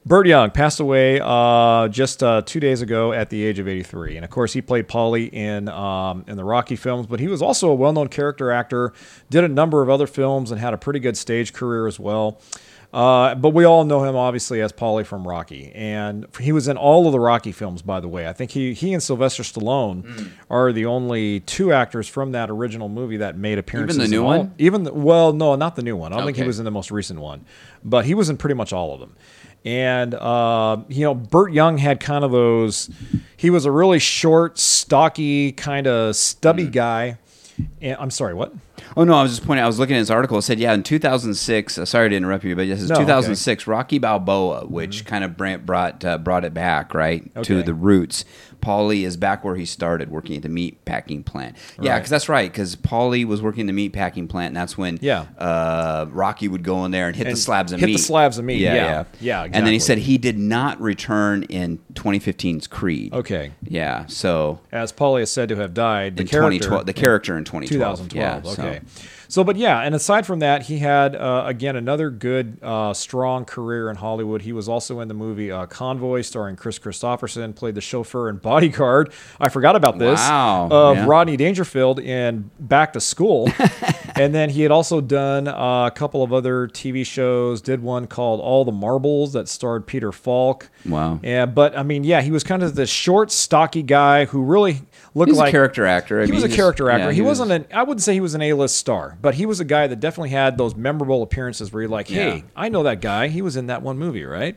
[0.07, 4.15] Burt Young passed away uh, just uh, two days ago at the age of 83,
[4.15, 7.07] and of course he played Paulie in um, in the Rocky films.
[7.07, 8.93] But he was also a well-known character actor,
[9.29, 12.39] did a number of other films, and had a pretty good stage career as well.
[12.93, 16.77] Uh, but we all know him obviously as Paulie from Rocky, and he was in
[16.77, 17.81] all of the Rocky films.
[17.81, 20.29] By the way, I think he he and Sylvester Stallone Mm.
[20.49, 23.97] are the only two actors from that original movie that made appearances.
[23.97, 24.53] Even the new all- one?
[24.57, 26.13] even the, well, no, not the new one.
[26.13, 27.45] I don't think he was in the most recent one,
[27.83, 29.15] but he was in pretty much all of them.
[29.65, 32.89] And uh, you know, Burt Young had kind of those.
[33.35, 37.17] He was a really short, stocky, kind of stubby guy.
[37.81, 38.53] And I'm sorry, what?
[38.95, 39.63] Oh no, I was just pointing.
[39.63, 40.37] I was looking at his article.
[40.37, 41.77] It said, yeah, in 2006.
[41.77, 43.03] Uh, sorry to interrupt you, but this is No, okay.
[43.05, 43.67] 2006.
[43.67, 48.25] Rocky Balboa, which kind of brought uh, brought it back right to the roots.
[48.61, 51.55] Paulie is back where he started, working at the meat packing plant.
[51.81, 51.97] Yeah, Right.
[51.99, 52.51] because that's right.
[52.51, 55.25] Because Paulie was working in the meat packing plant, and that's when Yeah.
[55.37, 57.87] uh, Rocky would go in there and hit the slabs of meat.
[57.89, 58.83] hit the slabs of meat, Yeah, yeah.
[58.85, 63.13] yeah, Yeah, And then he said he did not return in 2015's Creed.
[63.13, 66.93] Okay, Yeah, so as Paulie is said to have died, the in character 2012, the
[66.93, 68.09] character in 2012.
[68.09, 68.57] 2012.
[68.57, 68.79] Yeah, okay.
[68.85, 69.01] So.
[69.35, 73.89] But yeah, and aside from that, he had uh, again another good, uh, strong career
[73.89, 74.41] in Hollywood.
[74.41, 78.41] He was also in the movie uh, Convoy, starring Kris Kristofferson, played the chauffeur and
[78.41, 79.11] bodyguard.
[79.39, 80.19] I forgot about this.
[80.19, 81.05] Wow, Of yeah.
[81.05, 83.49] Rodney Dangerfield in Back to School.
[84.15, 87.61] and then he had also done uh, a couple of other TV shows.
[87.61, 90.69] Did one called All the Marbles that starred Peter Falk.
[90.85, 91.19] Wow.
[91.23, 94.81] Yeah, but I mean, yeah, he was kind of this short, stocky guy who really
[95.17, 96.21] looked He's like a character actor.
[96.21, 97.07] I he mean, was a character actor.
[97.07, 97.65] yeah, he, wasn't an.
[97.73, 100.29] I wouldn't say he was an A-list star, but he was a guy that definitely
[100.29, 102.41] had those memorable appearances where you're like, "Hey, Yeah.
[102.55, 103.27] I know that guy.
[103.27, 104.55] He was in that one movie, right?"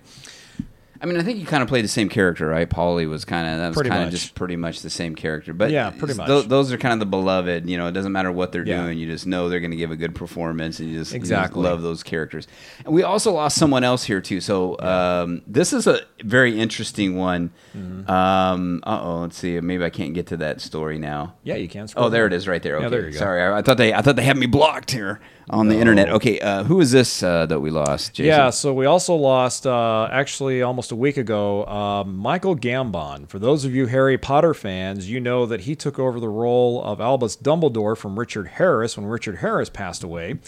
[1.03, 2.69] I mean, I think you kind of played the same character, right?
[2.69, 4.21] Paulie was kind of that was Pretty kind of much.
[4.21, 5.55] just pretty much the same character.
[5.55, 6.47] But Yeah, pretty th- much.
[6.49, 7.69] those are kind of the beloved.
[7.69, 8.83] You know, it doesn't matter what they're Yeah.
[8.83, 11.19] doing; you just know they're going to give a good performance, and you just, you
[11.21, 11.63] just Exactly.
[11.63, 12.47] love those characters.
[12.85, 14.41] And we also lost someone else here too.
[14.41, 17.51] So um, this is a very interesting one.
[17.77, 18.11] Mm-hmm.
[18.11, 19.59] Um, uh oh, let's see.
[19.61, 21.35] Maybe I can't get to that story now.
[21.45, 21.89] Yeah, you can.
[21.89, 22.35] scroll Oh, there down.
[22.35, 22.77] it is, right there.
[22.77, 23.19] Okay, Yeah, there you go.
[23.19, 26.09] sorry, I, I thought they I thought they had me blocked here on the internet.
[26.11, 28.15] Okay, uh, who is this uh, that we lost?
[28.15, 28.27] Jason?
[28.27, 33.29] Yeah, so we also lost, uh, actually, almost a week ago, uh, Michael Gambon.
[33.29, 36.83] For those of you Harry Potter fans, you know that he took over the role
[36.83, 40.39] of Albus Dumbledore from Richard Harris when Richard Harris passed away.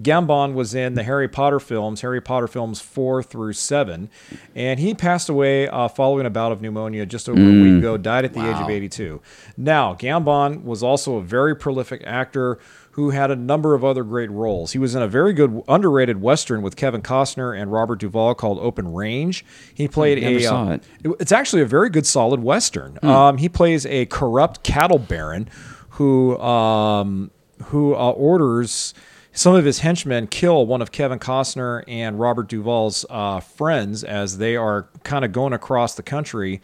[0.00, 4.08] Gambon was in the Harry Potter films, Harry Potter films four through seven,
[4.54, 7.96] and he passed away uh, following a bout of pneumonia just over a week ago,
[7.96, 9.20] died at the age of 82.
[9.56, 12.58] Now, Gambon was also a very prolific actor
[12.92, 14.72] who had a number of other great roles.
[14.72, 18.58] He was in a very good underrated western with Kevin Costner and Robert Duvall called
[18.58, 19.44] Open Range.
[19.72, 20.84] He played Never a saw uh, it.
[21.18, 22.98] it's actually a very good solid western.
[23.02, 25.48] Um, he plays a corrupt cattle baron
[25.90, 27.30] who um,
[27.66, 28.92] who uh, orders
[29.32, 34.38] some of his henchmen kill one of Kevin Costner and Robert Duvall's uh, friends as
[34.38, 36.60] they are kind of going across the country.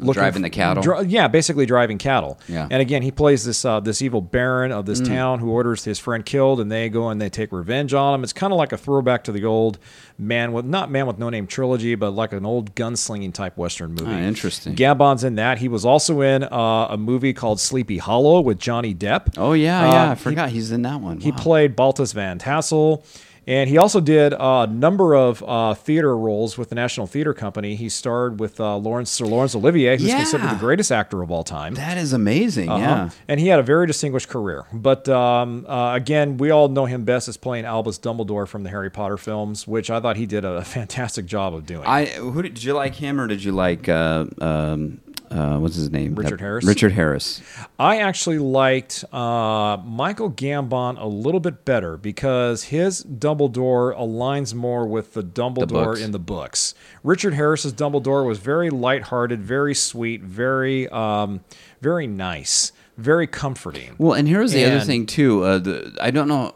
[0.00, 0.82] Driving the cattle?
[0.82, 2.38] dri- yeah, basically driving cattle.
[2.48, 2.66] Yeah.
[2.70, 5.06] And again, he plays this uh, this evil baron of this Mm.
[5.08, 8.22] town who orders his friend killed, and they go and they take revenge on him.
[8.24, 9.78] It's kind of like a throwback to the old
[10.18, 13.90] man with not man with no name trilogy, but like an old gunslinging type western
[13.94, 14.10] movie.
[14.12, 14.74] Ah, interesting.
[14.74, 15.58] Gambon's in that.
[15.58, 19.34] He was also in uh, a movie called Sleepy Hollow with Johnny Depp.
[19.36, 20.10] Oh yeah, Uh, yeah.
[20.10, 21.20] I he- forgot he's in that one.
[21.20, 21.36] He Wow.
[21.38, 23.04] played Baltus Van Tassel.
[23.46, 27.74] And he also did a number of uh, theater roles with the National Theater Company.
[27.74, 30.18] He starred with uh, Laurence Sir Laurence Olivier, who's Yeah.
[30.18, 31.74] considered the greatest actor of all time.
[31.74, 32.68] That is amazing.
[32.68, 32.78] Uh-huh.
[32.80, 33.10] Yeah.
[33.26, 34.64] And he had a very distinguished career.
[34.72, 38.70] But um, uh, again, we all know him best as playing Albus Dumbledore from the
[38.70, 41.84] Harry Potter films, which I thought he did a fantastic job of doing.
[41.84, 45.00] I who did, did you like him or did you like uh, um,
[45.32, 46.14] uh, what's his name?
[46.14, 46.64] Richard That- Harris?
[46.64, 47.40] Richard Harris.
[47.78, 54.86] I actually liked uh, Michael Gambon a little bit better because his Dumbledore aligns more
[54.86, 56.00] with the Dumbledore books.
[56.00, 56.74] in the books.
[57.02, 61.40] Richard Harris's Dumbledore was very lighthearted, very sweet, very, um,
[61.80, 63.94] very nice, very comforting.
[63.98, 65.42] Well, and here's the other thing too.
[65.44, 66.52] Uh, the, I don't know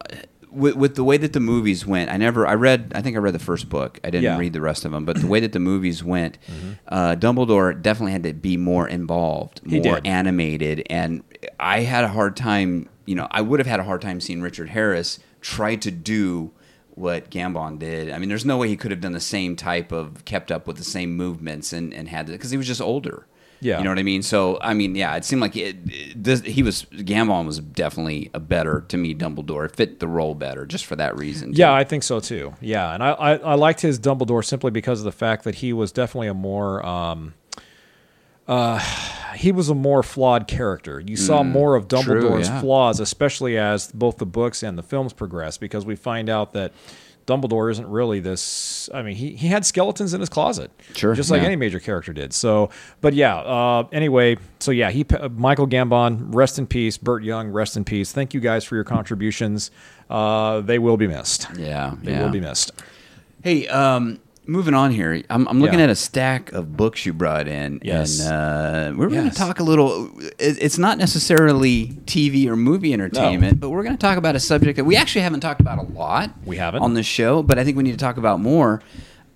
[0.57, 2.11] with, with the way that the movies went.
[2.11, 2.47] I never.
[2.47, 2.93] I read.
[2.95, 4.01] I think I read the first book.
[4.03, 4.39] I didn't Yeah.
[4.39, 5.05] read the rest of them.
[5.05, 6.39] But the way that the movies went,
[6.89, 11.23] uh, Dumbledore definitely had to be more involved, more animated, and
[11.61, 12.89] I had a hard time.
[13.05, 16.51] You know, I would have had a hard time seeing Richard Harris try to do
[16.95, 18.11] what Gambon did.
[18.11, 20.67] I mean, there's no way he could have done the same type of kept up
[20.67, 23.27] with the same movements and and had because he was just older.
[23.61, 23.79] Yeah.
[23.79, 24.23] you know what I mean.
[24.23, 28.31] So I mean, yeah, it seemed like it, it- this, he was Gambon was definitely
[28.35, 29.65] a better to me Dumbledore.
[29.67, 31.53] It fit the role better just for that reason.
[31.53, 31.59] too.
[31.59, 32.55] Yeah, I think so too.
[32.61, 35.73] Yeah, and I, I, I liked his Dumbledore simply because of the fact that he
[35.73, 37.35] was definitely a more um,
[38.49, 38.79] uh,
[39.35, 41.01] he was a more flawed character.
[41.05, 42.61] You saw more of Mm, true, Dumbledore's yeah.
[42.61, 46.73] flaws, especially as both the books and the films progress, because we find out that
[47.27, 48.89] Dumbledore isn't really this.
[48.95, 51.47] I mean, he, he had skeletons in his closet, Sure, just like yeah.
[51.47, 52.33] any major character did.
[52.33, 53.37] So, but yeah.
[53.39, 56.97] Uh, anyway, so yeah, he uh, Michael Gambon, rest in peace.
[56.97, 58.13] Burt Young, rest in peace.
[58.13, 59.71] Thank you guys for your contributions.
[60.09, 61.49] Uh, they will be missed.
[61.57, 62.23] yeah, They yeah.
[62.23, 62.71] will be missed.
[63.43, 65.23] Hey, um, moving on here.
[65.31, 65.85] I'm, I'm looking Yeah.
[65.87, 67.81] at a stack of books you brought in.
[67.83, 68.21] Yes.
[68.21, 70.11] And uh, we're going to talk a little.
[70.39, 74.41] It, it's not necessarily TV or movie entertainment, but we're going to talk about a
[74.41, 76.31] subject that we actually haven't talked about a lot.
[76.45, 76.83] We haven't.
[76.83, 78.83] on the show, but I think we need to talk about more.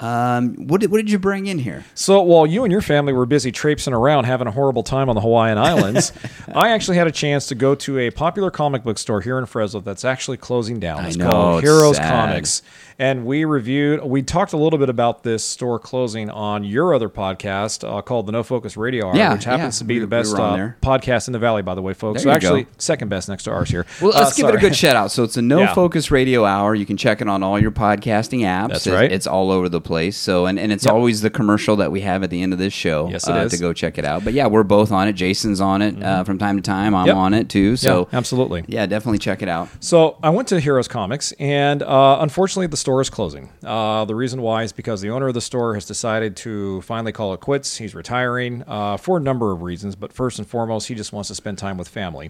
[0.00, 1.84] Um, what did what did you bring in here?
[1.94, 5.14] So while you and your family were busy traipsing around having a horrible time on
[5.14, 6.12] the Hawaiian Islands,
[6.54, 9.46] I actually had a chance to go to a popular comic book store here in
[9.46, 11.00] Fresno that's actually closing down.
[11.04, 12.10] I know, called it's Heroes sad.
[12.30, 12.62] Comics.
[12.98, 17.08] And we reviewed, we talked a little bit about this store closing on your other
[17.08, 20.00] podcast uh, called the No Focus Radio Hour, Yeah, which happens yeah, to be we-
[20.00, 22.22] the best we uh, podcast in the Valley, by the way, folks.
[22.24, 22.58] There so you go.
[22.58, 23.86] actually, second best next to ours here.
[24.02, 25.10] Well, let's Uh, give it a good shout out.
[25.12, 25.72] So it's a No Yeah.
[25.74, 26.74] Focus Radio Hour.
[26.74, 28.68] You can check it on all your podcasting apps.
[28.68, 29.10] That's right.
[29.10, 29.89] It's all over the place.
[30.10, 30.94] So, and, and it's Yep.
[30.94, 33.40] always the commercial that we have at the end of this show Yes, it uh,
[33.40, 33.52] is.
[33.52, 34.24] to go check it out.
[34.24, 35.14] But yeah, we're both on it.
[35.14, 36.94] Jason's on it uh, from time to time.
[36.94, 37.16] I'm Yep.
[37.16, 37.76] on it too.
[37.76, 38.64] So yeah, absolutely.
[38.68, 39.68] yeah, definitely check it out.
[39.80, 43.50] So I went to Heroes Comics, and uh, unfortunately, the store is closing.
[43.64, 47.12] Uh, the reason why is because the owner of the store has decided to finally
[47.12, 47.76] call it quits.
[47.76, 51.28] He's retiring uh, for a number of reasons, but first and foremost, he just wants
[51.28, 52.28] to spend time with family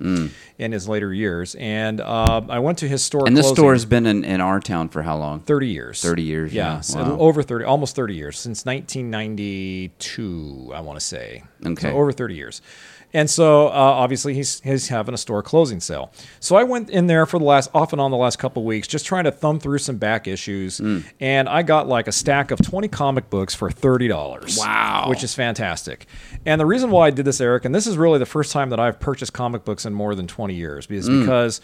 [0.58, 1.54] in his later years.
[1.56, 3.22] And uh, I went to his store.
[3.22, 3.26] Mm.
[3.28, 5.40] And this store has been in, in our town for how long?
[5.40, 6.00] 30 years.
[6.02, 6.60] 30 years, yeah.
[6.74, 7.18] Yeah, so Wow.
[7.18, 11.42] over 30, almost 30 years since 1992, I want to say.
[11.66, 11.90] Okay.
[11.90, 12.62] So over 30 years.
[13.12, 16.12] And so uh, obviously he's he's having a store closing sale.
[16.38, 18.86] So I went in there for the last off and on the last couple weeks,
[18.86, 21.04] just trying to thumb through some back issues, Mm.
[21.18, 24.56] and I got like a stack of 20 comic books for thirty dollars.
[24.60, 25.06] Wow.
[25.08, 26.06] which is fantastic.
[26.46, 28.70] And the reason why I did this, Eric, and this is really the first time
[28.70, 31.22] that I've purchased comic books in more than 20 years, is Mm.
[31.22, 31.60] because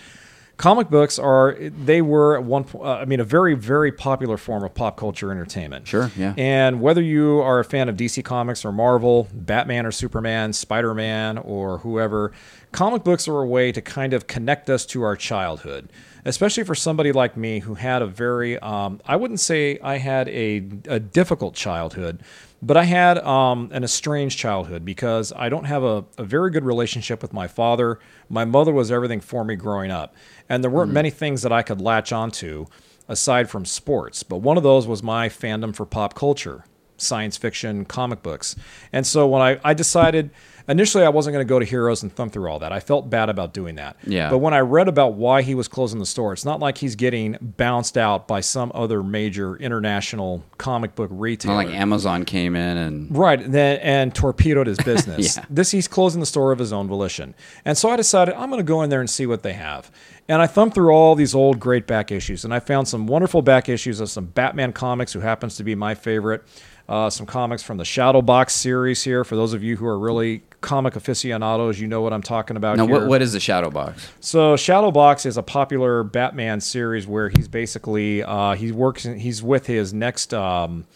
[0.57, 4.65] comic books are they were at one uh, I mean a very very popular form
[4.65, 5.87] of pop culture entertainment.
[5.87, 6.35] Sure, yeah.
[6.37, 11.39] And whether you are a fan of DC Comics or Marvel, Batman or Superman, Spider-Man
[11.39, 12.33] or whoever,
[12.73, 15.91] comic books are a way to kind of connect us to our childhood.
[16.25, 20.29] Especially for somebody like me who had a very, um, I wouldn't say I had
[20.29, 20.57] a,
[20.89, 22.21] a difficult childhood,
[22.63, 26.65] but I had um, an estranged childhood because I don't have a, a very good
[26.65, 27.99] relationship with my father.
[28.29, 30.15] My mother was everything for me growing up.
[30.49, 32.67] And there weren't many things that I could latch onto
[33.09, 34.23] aside from sports.
[34.23, 36.65] But one of those was my fandom for pop culture,
[36.97, 38.57] science fiction, comic books.
[38.93, 40.31] And so when I, I decided,
[40.69, 42.73] initially I wasn't going to go to Heroes and thumb through all that.
[42.73, 43.97] I felt bad about doing that.
[44.07, 44.31] Yeah.
[44.31, 46.97] But when I read about why he was closing the store, it's not like he's
[46.97, 51.55] getting bounced out by some other major international comic book retailer.
[51.55, 55.37] Not like Amazon came in and Right, and then and torpedoed his business.
[55.37, 55.45] Yeah.
[55.51, 58.61] This he's closing the store of his own volition, and so I decided I'm going
[58.61, 59.91] to go in there and see what they have.
[60.29, 63.43] And I thumbed through all these old great back issues, and I found some wonderful
[63.43, 66.43] back issues of some Batman comics, who happens to be my favorite.
[66.89, 69.25] Uh, some comics from the Shadow Box series here.
[69.25, 72.77] For those of you who are really comic aficionados, you know what I'm talking about.
[72.77, 73.01] now here.
[73.01, 74.09] what what is the shadow box?
[74.21, 79.67] So Shadowbox is a popular Batman series where he's basically uh, he works he's with
[79.67, 80.87] his next um,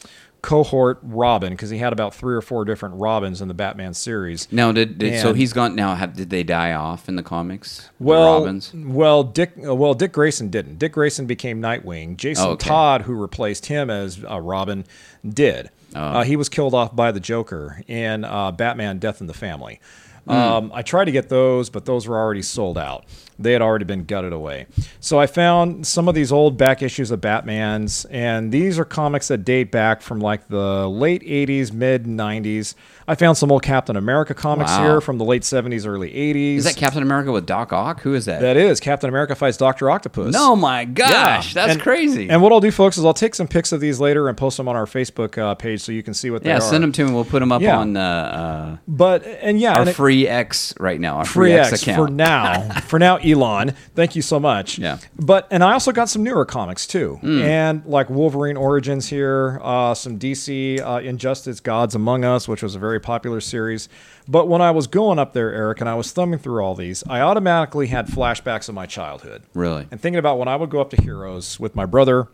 [0.42, 4.46] cohort Robin because he had about three or four different Robins in the Batman series.
[4.52, 7.90] Now did, did so he's gone now have did they die off in the comics?
[7.98, 8.72] The Well, Robins.
[8.74, 10.78] well, Dick, uh, well, Dick Grayson didn't.
[10.78, 12.16] Dick Grayson became Nightwing.
[12.16, 12.68] Jason Oh, okay.
[12.68, 14.84] Todd, who replaced him as uh, Robin,
[15.28, 15.70] did.
[15.94, 19.80] Uh, he was killed off by the Joker in uh, Batman: Death in the Family.
[20.26, 20.30] Hmm.
[20.32, 23.04] Um, I tried to get those, but those were already sold out.
[23.38, 24.66] They had already been gutted away.
[25.00, 29.28] So I found some of these old back issues of Batman's, and these are comics
[29.28, 32.74] that date back from like the late 80s, mid 90s.
[33.08, 34.82] I found some old Captain America comics Wow.
[34.82, 36.56] here from the late 70s, early 80s.
[36.58, 38.02] Is that Captain America with Doc Ock?
[38.02, 38.42] Who is that?
[38.42, 40.34] That is Captain America fights Doctor Octopus.
[40.34, 41.62] no, my gosh, Yeah.
[41.62, 42.28] that's And- crazy.
[42.28, 44.58] And what I'll do, folks, is I'll take some pics of these later and post
[44.58, 46.60] them on our Facebook uh, page so you can see what they yeah, are.
[46.60, 47.12] send them to me.
[47.14, 47.78] We'll put them up Yeah.
[47.78, 51.18] on uh, But and yeah, uh, our and it- free X right now.
[51.18, 52.08] Our free X account.
[52.08, 52.80] for now.
[52.80, 53.70] for now, Elon.
[53.94, 54.78] Thank you so much.
[54.78, 54.98] Yeah.
[55.16, 59.94] But and I also got some newer comics too, and like Wolverine Origins here, uh,
[59.94, 63.88] some DC uh, Injustice Gods Among Us, which was a very popular series.
[64.28, 67.02] But when I was going up there, Eric, and I was thumbing through all these,
[67.08, 69.42] I automatically had flashbacks of my childhood.
[69.54, 69.88] Really?
[69.90, 72.28] And thinking about when I would go up to Heroes with my brother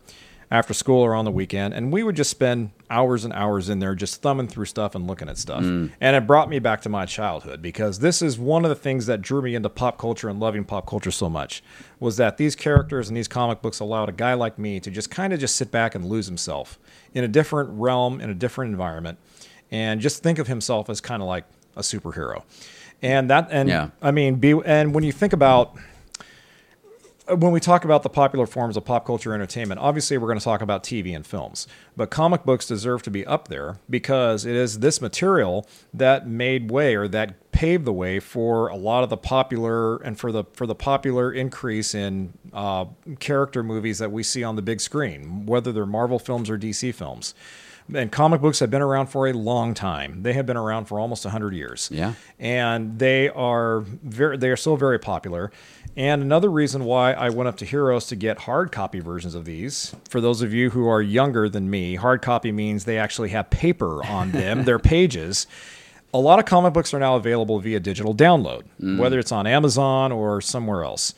[0.50, 3.80] after school or on the weekend, and we would just spend hours and hours in
[3.80, 5.62] there just thumbing through stuff and looking at stuff.
[5.62, 5.90] Mm.
[6.00, 9.06] And it brought me back to my childhood because this is one of the things
[9.06, 11.64] that drew me into pop culture and loving pop culture so much
[11.98, 15.10] was that these characters and these comic books allowed a guy like me to just
[15.10, 16.78] kind of just sit back and lose himself
[17.12, 19.18] in a different realm, in a different environment,
[19.72, 22.42] and just think of himself as kind of like a superhero.
[23.02, 23.88] And that, and Yeah.
[24.00, 25.76] I mean, be, and when you think about
[27.28, 30.44] when we talk about the popular forms of pop culture entertainment, obviously we're going to
[30.44, 31.66] talk about TV and films.
[31.96, 36.70] But comic books deserve to be up there because it is this material that made
[36.70, 40.44] way or that paved the way for a lot of the popular and for the
[40.52, 42.84] for the popular increase in uh,
[43.18, 46.94] character movies that we see on the big screen, whether they're Marvel films or DC
[46.94, 47.34] films.
[47.94, 50.24] And comic books have been around for a long time.
[50.24, 52.14] They have been around for almost 100 years Yeah.
[52.36, 55.52] and they are very they are so very popular.
[55.96, 59.46] And another reason why I went up to Heroes to get hard copy versions of
[59.46, 63.30] these, for those of you who are younger than me, hard copy means they actually
[63.30, 65.46] have paper on them, their pages.
[66.12, 68.98] A lot of comic books are now available via digital download, mm.
[68.98, 71.14] whether it's on Amazon or somewhere else.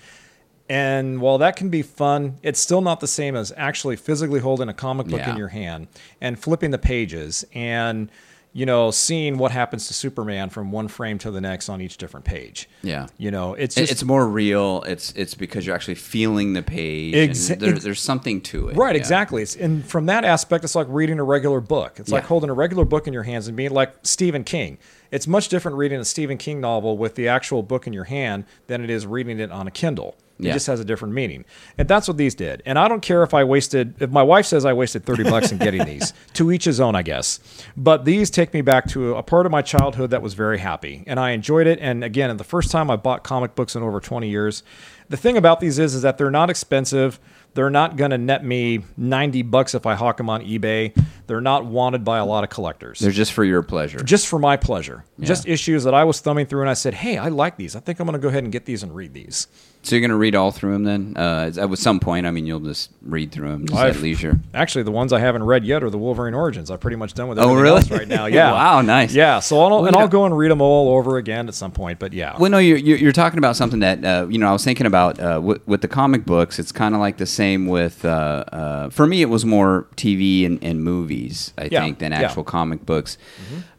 [0.68, 4.68] And while that can be fun, it's still not the same as actually physically holding
[4.68, 5.30] a comic book Yeah.
[5.32, 5.88] in your hand
[6.20, 8.10] and flipping the pages and
[8.52, 11.96] you know, seeing what happens to Superman from one frame to the next on each
[11.98, 12.68] different page.
[12.82, 13.06] Yeah.
[13.18, 14.82] You know, it's just it's more real.
[14.86, 17.14] It's it's because you're actually feeling the page.
[17.14, 18.76] and Exa- there, there's something to it.
[18.76, 19.00] Right, Yeah.
[19.00, 19.42] exactly.
[19.42, 22.00] It's, and from that aspect, it's like reading a regular book.
[22.00, 24.78] It's like holding a regular book in your hands and being like Stephen King.
[25.10, 28.44] It's much different reading a Stephen King novel with the actual book in your hand
[28.66, 30.16] than it is reading it on a Kindle.
[30.38, 30.52] It Yeah.
[30.52, 31.44] just has a different meaning.
[31.78, 32.62] And that's what these did.
[32.64, 35.50] And I don't care if I wasted, if my wife says I wasted 30 bucks
[35.50, 37.40] in getting these, to each his own, I guess.
[37.76, 41.02] But these take me back to a part of my childhood that was very happy.
[41.06, 41.78] And I enjoyed it.
[41.80, 44.62] And again, the first time I bought comic books in over 20 years.
[45.08, 47.18] The thing about these is, is that they're not expensive.
[47.54, 50.94] They're not going to net me 90 bucks if I hawk them on eBay.
[51.28, 52.98] They're not wanted by a lot of collectors.
[52.98, 53.98] They're just for your pleasure.
[54.00, 55.04] just for my pleasure.
[55.20, 57.76] Just issues that I was thumbing through and I said, hey, I like these.
[57.76, 59.46] I think I'm going to go ahead and get these and read these.
[59.82, 61.14] so you're gonna read all through them then?
[61.16, 64.38] Uh, at some point, I mean, you'll just read through them just I've- at leisure.
[64.54, 66.70] Actually, the ones I haven't read yet are the Wolverine Origins.
[66.70, 67.76] I'm pretty much done with Oh, everything really?
[67.76, 68.26] else right now.
[68.38, 68.52] Yeah.
[68.52, 69.14] Wow, nice.
[69.14, 69.38] Yeah.
[69.40, 71.98] So I'll, and I'll know- go and read them all over again at some point.
[71.98, 72.36] But yeah.
[72.38, 74.48] Well, no, you're, you're you're talking about something that uh, you know.
[74.48, 76.58] I was thinking about uh, with, with the comic books.
[76.58, 78.04] It's kind of like the same with.
[78.04, 81.17] Uh, uh, for me, it was more TV and, and movies,
[81.58, 82.18] I Yeah, think, than yeah.
[82.18, 82.24] Mm-hmm.
[82.26, 83.18] actual comic books.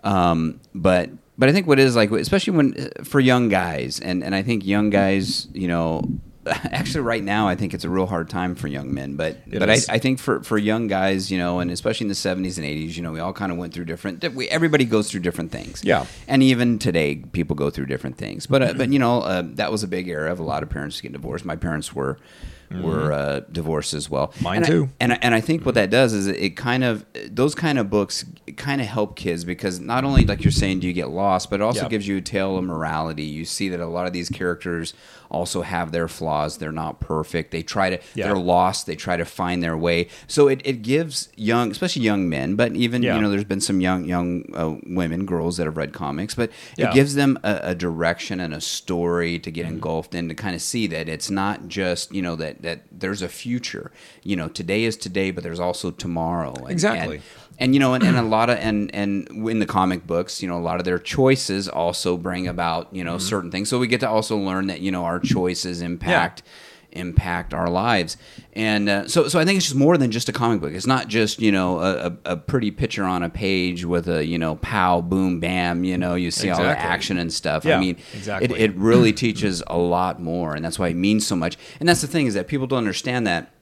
[0.04, 4.36] Um, but but I think what is like, especially when for young guys, and and
[4.36, 6.04] I think young guys, you know.
[6.72, 9.16] Actually, right now, I think it's a real hard time for young men.
[9.16, 9.78] But It but I.
[9.90, 12.98] I think for, for young guys, you know, and especially in the seventies and eighties,
[12.98, 14.24] you know, we all kind of went through different.
[14.34, 15.84] We, everybody goes through different things.
[15.84, 16.06] Yeah.
[16.28, 18.48] And even today, people go through different things.
[18.48, 20.70] But uh, but you know, uh, that was a big era of a lot of
[20.70, 21.46] parents getting divorced.
[21.46, 22.18] My parents were
[22.72, 24.28] were uh, divorced as well.
[24.28, 24.44] Mm-hmm.
[24.44, 24.90] Mine And I- too.
[25.00, 27.90] and I, and I think what that does is it kind of those kind of
[27.90, 28.26] books
[28.58, 31.60] kind of help kids because not only like you're saying do you get lost, but
[31.62, 31.90] it also Yeah.
[31.90, 33.24] gives you a tale of morality.
[33.24, 34.94] You see that a lot of these characters
[35.32, 36.58] also have their flaws.
[36.58, 37.52] They're not perfect.
[37.52, 38.26] They try to Yeah.
[38.28, 38.86] they're lost.
[38.86, 40.08] They try to find their way.
[40.28, 43.16] So it, it gives young, especially young men, but even Yeah.
[43.16, 46.50] you know there's been some young young uh, women, girls that have read comics, but
[46.78, 46.90] Yeah.
[46.90, 49.56] it gives them a, a direction and a story to Mm-hmm.
[49.56, 52.82] get engulfed in to kind of see that it's not just you know that that
[52.92, 53.92] there's a future.
[54.24, 56.54] You know, today is today, but there's also tomorrow.
[56.64, 57.16] And, Exactly.
[57.18, 57.24] And,
[57.62, 60.48] and you know, and, and a lot of and and in the comic books, you
[60.48, 63.28] know, a lot of their choices also bring about you know Mm-hmm.
[63.28, 63.68] certain things.
[63.70, 66.44] So we get to also learn that you know our choices impact
[66.92, 68.18] impact our lives.
[68.54, 70.74] And uh, so, so I think it's just more than just a comic book.
[70.74, 74.38] It's not just you know a, a, pretty picture on a page with a you
[74.38, 75.84] know pow boom bam.
[75.84, 77.66] You know, you see all the action and stuff.
[77.66, 78.60] Yeah, I mean, exactly.
[78.60, 81.58] it, it really teaches a lot more, and that's why it means so much.
[81.80, 83.54] And that's the thing is that people don't understand that.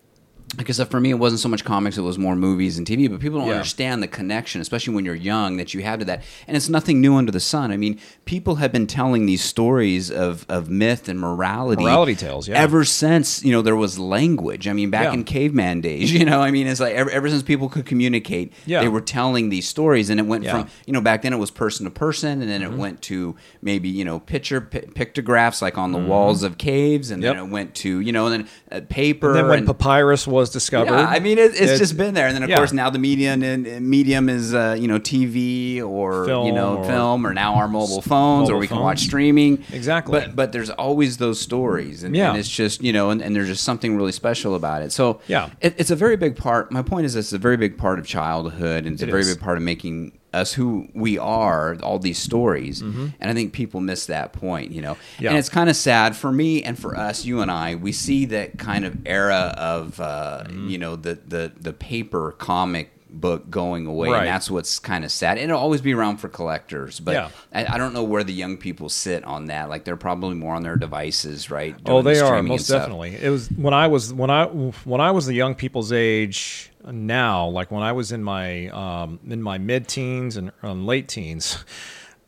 [0.56, 3.10] Because for me, it wasn't so much comics; it was more movies and TV.
[3.12, 3.56] But people don't Yeah.
[3.56, 6.24] understand the connection, especially when you're young, that you have to that.
[6.48, 7.70] And it's nothing new under the sun.
[7.72, 12.48] I mean, people have been telling these stories of, of myth and morality, Morality tales,
[12.48, 12.56] yeah.
[12.58, 14.70] ever since you know there was language.
[14.70, 15.14] I mean, back Yeah.
[15.16, 18.54] in caveman days, you know, I mean, it's like ever, ever since people could communicate,
[18.66, 18.80] Yeah.
[18.80, 20.46] they were telling these stories, and it went.
[20.46, 20.62] Mm-hmm.
[20.62, 23.36] from you know back then it was person to person, and then it went to
[23.62, 27.50] maybe you know picture pi pictographs like on the walls of caves, and then it
[27.50, 29.28] went to you know and then uh, paper.
[29.32, 30.92] And then when and, papyrus was discovered.
[30.94, 32.56] yeah, I mean, it, it's it- just been there, and then of yeah.
[32.58, 36.78] course now the medium and medium is uh, you know TV or you Film know
[36.78, 39.64] or- film or now our mobile phones or mobile we can watch streaming.
[39.74, 40.12] Exactly.
[40.20, 42.30] But but there's always those stories, and, Yeah.
[42.30, 44.92] and it's just you know, and, and there's just something really special about it.
[44.92, 45.50] So Yeah.
[45.62, 46.72] it, it's a very big part.
[46.72, 49.22] My point is, it's a very big part of childhood, and it's It a very
[49.22, 49.34] is.
[49.36, 51.76] big part of making us who we are.
[51.84, 54.72] All these stories, and I think people miss that point.
[54.72, 55.24] You know, Mm-hmm.
[55.24, 55.30] Yeah.
[55.32, 57.76] and it's kind of sad for me and for us, you and I.
[57.76, 60.70] We see that kind of era of uh, Mm-hmm.
[60.70, 64.20] you know the the the paper comic book going away Right.
[64.20, 67.30] and that's what's kind of sad and it'll always be around for collectors but Yeah.
[67.54, 70.56] I, I don't know where the young people sit on that like they're probably more
[70.56, 73.16] on their devices right Oh, doing the they are most definitely.
[73.16, 76.72] It was when I was when I when I was the young people's age.
[76.90, 81.10] Now, like when I was in my um, in my mid teens and um, late
[81.10, 81.66] teens,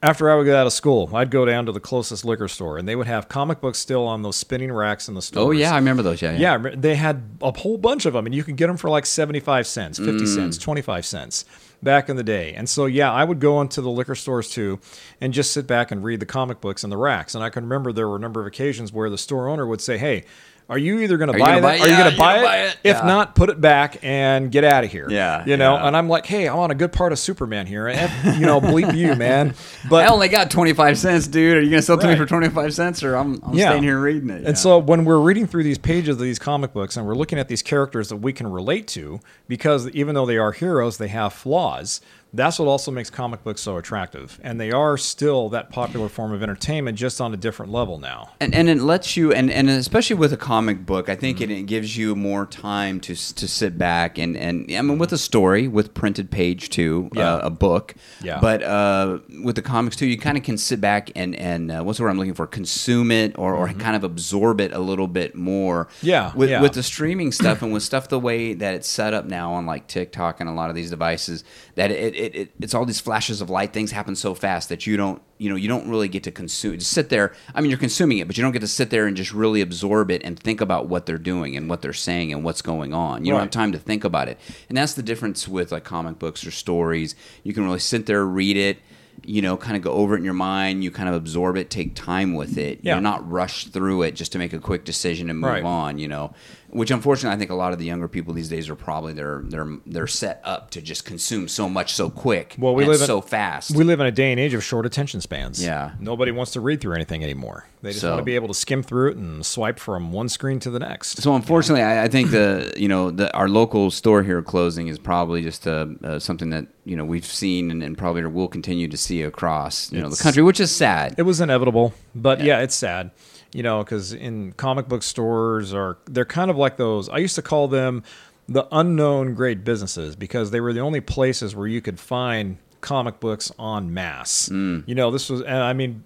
[0.02, 2.78] after I would get out of school, I'd go down to the closest liquor store,
[2.78, 5.48] and they would have comic books still on those spinning racks in the store.
[5.48, 8.26] oh yeah i remember those yeah Yeah, re- they had a whole bunch of them,
[8.26, 10.62] and you could get them for like 75 cents, 50 cents, Mm.
[10.62, 11.46] 25 cents
[11.84, 12.54] back in the day.
[12.54, 14.80] And so, yeah, I would go into the liquor stores too
[15.22, 17.36] and just sit back and read the comic books in the racks.
[17.36, 19.80] And I can remember there were a number of occasions where the store owner would
[19.82, 20.26] say, Hey,
[20.70, 21.64] are you either going to buy it?
[21.64, 22.78] Are you going to buy, buy it?
[22.84, 23.06] If Yeah.
[23.08, 25.08] not, put it back and get out of here.
[25.10, 25.74] Yeah, you know.
[25.76, 25.88] yeah.
[25.88, 27.88] And I'm like, hey, I'm on a good part of Superman here.
[27.88, 29.56] And, you know, bleep you, man.
[29.90, 31.58] But I only got 25 cents, dude.
[31.58, 33.70] Are you going to sell it to me for 25 cents or I'm, I'm Yeah.
[33.70, 34.42] staying here reading it?
[34.44, 34.50] Yeah.
[34.50, 37.40] And so when we're reading through these pages of these comic books and we're looking
[37.40, 41.08] at these characters that we can relate to, because even though they are heroes, they
[41.08, 42.02] have flaws.
[42.32, 46.32] That's what also makes comic books so attractive, and they are still that popular form
[46.32, 48.32] of entertainment, just on a different level now.
[48.40, 51.52] And, and it lets you, and, and especially with a comic book, I think Mm-hmm.
[51.52, 55.12] it, it gives you more time to to sit back and, and I mean with
[55.14, 57.36] a story, with printed page too, Yeah.
[57.36, 57.96] uh, a book.
[58.22, 58.40] Yeah.
[58.40, 61.82] But uh, with the comics too, you kind of can sit back and and uh,
[61.84, 62.46] what's the word I'm looking for?
[62.48, 65.86] Consume it or, or kind of absorb it a little bit more.
[65.86, 66.06] Mm-hmm.
[66.08, 66.62] Yeah, With yeah.
[66.62, 69.66] with the streaming stuff and with stuff the way that it's set up now on
[69.66, 71.44] like TikTok and a lot of these devices,
[71.76, 73.74] that it, it, it it's all these flashes of light.
[73.74, 76.78] Things happen so fast that you don't you know you don't really get to consume.
[76.78, 77.34] Just sit there.
[77.56, 79.62] I mean, you're consuming it, but you don't get to sit there and just really
[79.62, 82.94] absorb it and think about what they're doing and what they're saying and what's going
[82.94, 83.26] on.
[83.26, 86.20] You don't have time to think about it, and that's the difference with like comic
[86.20, 87.16] books or stories.
[87.44, 88.78] You can really sit there, read it.
[89.26, 90.82] You know, kind of go over it in your mind.
[90.82, 92.80] You kind of absorb it, take time with it.
[92.84, 92.94] Yeah.
[92.94, 95.64] You're not rushed through it just to make a quick decision and move Right.
[95.64, 95.98] on.
[95.98, 96.34] You know,
[96.72, 99.42] which unfortunately I think a lot of the younger people these days are probably they're
[99.46, 102.56] they're they're set up to just consume so much so quick.
[102.58, 103.76] Well, we and live in- so fast.
[103.76, 105.64] We live in a day and age of short attention spans.
[105.64, 105.92] Yeah.
[106.00, 107.66] Nobody wants to read through anything anymore.
[107.82, 110.30] They just So- want to be able to skim through it and swipe from one
[110.30, 111.22] screen to the next.
[111.22, 115.00] so unfortunately, I, I think the you know the our local store here closing is
[115.00, 118.88] probably just uh, uh, something that you know we've seen and, and probably will continue
[118.88, 121.16] to see across you know the country, which is sad.
[121.18, 123.12] It was inevitable, but yeah, it's sad,
[123.54, 127.10] you know, because in comic book stores are they're kind of like those.
[127.10, 128.04] I used to call them
[128.48, 133.20] the unknown great businesses because they were the only places where you could find comic
[133.20, 134.50] books en masse.
[134.50, 134.88] Mm.
[134.88, 136.04] You know, this was, and I mean.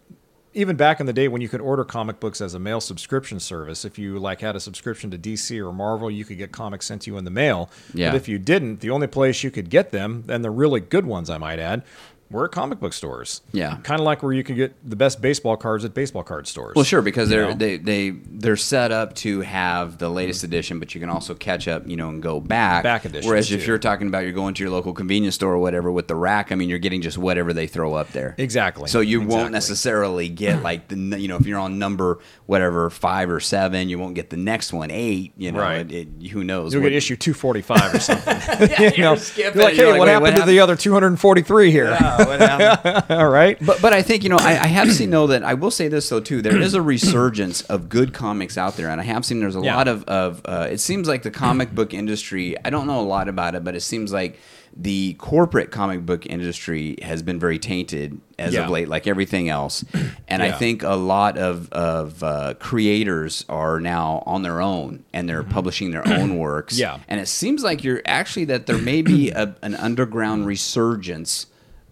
[0.55, 3.39] Even back in the day when you could order comic books as a mail subscription
[3.39, 6.85] service, if you like had a subscription to DC or Marvel, you could get comics
[6.85, 7.71] sent to you in the mail.
[7.95, 8.11] Yeah.
[8.11, 11.07] But if you didn't, the only place you could get them, and the really good
[11.07, 11.81] ones, I might add,
[12.29, 13.41] were at comic book stores.
[13.51, 13.77] Yeah.
[13.83, 16.75] Kind of like where you can get the best baseball cards at baseball card stores.
[16.75, 17.55] Well, sure, because they're know?
[17.55, 20.45] they they they're set up to have the latest mm-hmm.
[20.51, 22.83] edition, but you can also catch up, you know, and go back.
[22.83, 25.59] Back editions, Whereas if you're talking about you're going to your local convenience store or
[25.59, 28.35] whatever with the rack, I mean, you're getting just whatever they throw up there.
[28.37, 28.87] Exactly.
[28.87, 29.37] So you Exactly.
[29.37, 33.89] won't necessarily get like the you know if you're on number whatever five or seven,
[33.89, 35.33] you won't get the next one eight.
[35.37, 35.91] You know, Right.
[35.91, 36.73] it, it, who knows?
[36.73, 38.33] You'll what- get issue 245 or something.
[38.73, 41.71] Yeah, you know, you're like, hey, You're like, what happened what to the other 243
[41.71, 41.85] here?
[41.85, 42.12] Yeah, what happened?
[43.09, 43.57] All right.
[43.65, 45.87] But but I think you know I, I have seen though that I will say
[45.87, 49.25] this though too there is a resurgence of good comics out there and I have
[49.25, 49.75] seen there's a Yeah.
[49.75, 53.01] lot of of uh, it seems like the comic book industry I don't know a
[53.01, 54.39] lot about it but it seems like
[54.75, 58.63] the corporate comic book industry has been very tainted as Yeah.
[58.65, 59.85] of late like everything else
[60.27, 65.29] and I think a lot of of uh, creators are now on their own and
[65.29, 66.81] they're publishing their own works Mm-hmm.
[66.81, 66.99] Yeah.
[67.07, 71.45] and it seems like you're actually that there may be a, an underground resurgence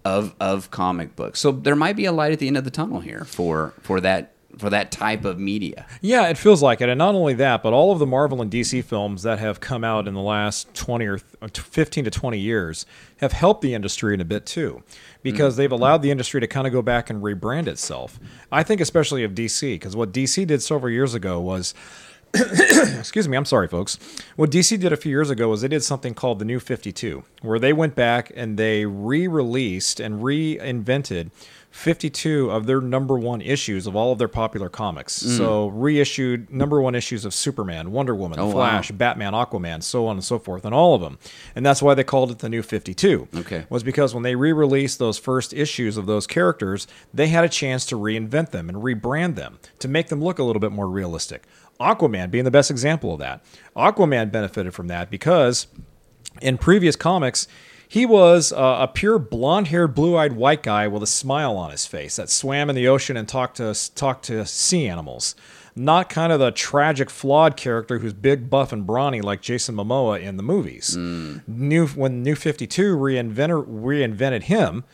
[0.05, 1.39] of of comic books.
[1.39, 4.01] So there might be a light at the end of the tunnel here for for
[4.01, 5.85] that for that type of media.
[6.01, 6.89] Yeah, it feels like it.
[6.89, 9.83] And not only that, but all of the Marvel and DC films that have come
[9.83, 12.85] out in the last 20 or th- uh, 15 to 20 years
[13.17, 14.83] have helped the industry in a bit too,
[15.23, 15.57] because mm.
[15.57, 18.19] they've allowed the industry to kind of go back and rebrand itself.
[18.51, 21.73] I think especially of DC, because what DC did several years ago was
[22.99, 23.97] excuse me, I'm sorry, folks.
[24.35, 27.23] What DC did a few years ago was they did something called the New 52,
[27.41, 31.31] where they went back and they re released and reinvented
[31.71, 35.23] 52 of their number one issues of all of their popular comics.
[35.23, 35.37] Mm.
[35.37, 38.51] So, reissued number one issues of Superman, Wonder Woman, Oh, wow.
[38.51, 41.17] Flash, Batman, Aquaman, so on and so forth, and all of them.
[41.55, 43.27] And that's why they called it the New 52.
[43.37, 43.65] Okay.
[43.69, 47.49] Was because when they re released those first issues of those characters, they had a
[47.49, 50.89] chance to reinvent them and rebrand them to make them look a little bit more
[50.89, 51.43] realistic.
[51.79, 53.43] Aquaman being the best example of that.
[53.75, 55.67] Aquaman benefited from that because
[56.41, 57.47] in previous comics,
[57.91, 62.15] he was uh, a pure blonde-haired, blue-eyed white guy with a smile on his face
[62.15, 65.35] that swam in the ocean and talked to talked to sea animals.
[65.75, 70.21] Not kind of the tragic, flawed character who's big, buff, and brawny like Jason Momoa
[70.21, 70.95] in the movies.
[71.45, 74.85] New when New Fifty Two reinvented reinvented him,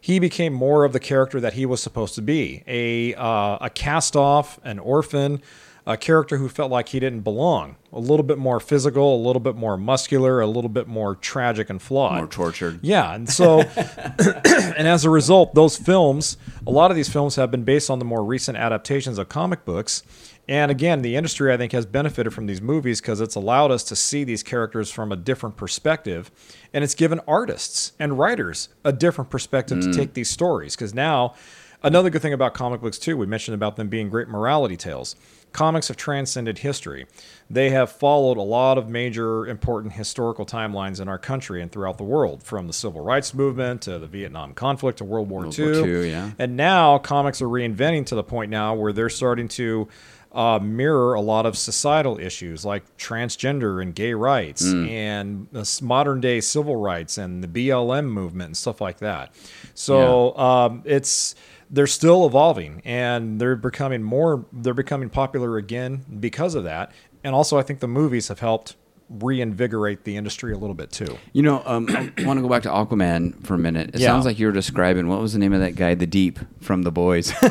[0.00, 3.68] he became more of the character that he was supposed to be a uh, a
[3.68, 5.42] cast off, an orphan,
[5.86, 7.76] a character who felt like he didn't belong.
[7.92, 11.70] A little bit more physical, a little bit more muscular, a little bit more tragic
[11.70, 12.16] and flawed.
[12.16, 12.80] More tortured.
[12.82, 13.60] Yeah, and so,
[14.16, 18.00] and as a result, those films, a lot of these films have been based on
[18.00, 20.02] the more recent adaptations of comic books.
[20.48, 23.84] And again, the industry, I think, has benefited from these movies because it's allowed us
[23.84, 26.30] to see these characters from a different perspective.
[26.72, 29.96] And it's given artists and writers a different perspective to mm.
[29.96, 30.74] take these stories.
[30.74, 31.34] Because now,
[31.82, 35.16] another good thing about comic books, too, we mentioned about them being great morality tales.
[35.52, 37.06] Comics have transcended history.
[37.48, 41.96] They have followed a lot of major important historical timelines in our country and throughout
[41.96, 45.58] the world, from the civil rights movement to the Vietnam conflict to World War World
[45.58, 45.64] II.
[45.80, 46.30] War II, yeah.
[46.38, 49.88] And now comics are reinventing to the point now where they're starting to
[50.32, 56.20] uh, mirror a lot of societal issues like transgender and gay rights and this modern
[56.20, 59.32] day civil rights and the BLM movement and stuff like that.
[59.72, 61.34] So um, it's
[61.70, 66.92] they're still evolving and they're becoming more they're becoming popular again because of that.
[67.24, 68.76] And also, I think the movies have helped
[69.08, 71.16] reinvigorate the industry a little bit too.
[71.32, 73.90] You know, um, I want to go back to Aquaman for a minute.
[73.94, 74.08] It Yeah.
[74.08, 76.82] sounds like you were describing what was the name of that guy, the Deep from
[76.82, 77.32] The Boys.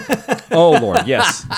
[0.51, 1.45] Oh Lord, yes.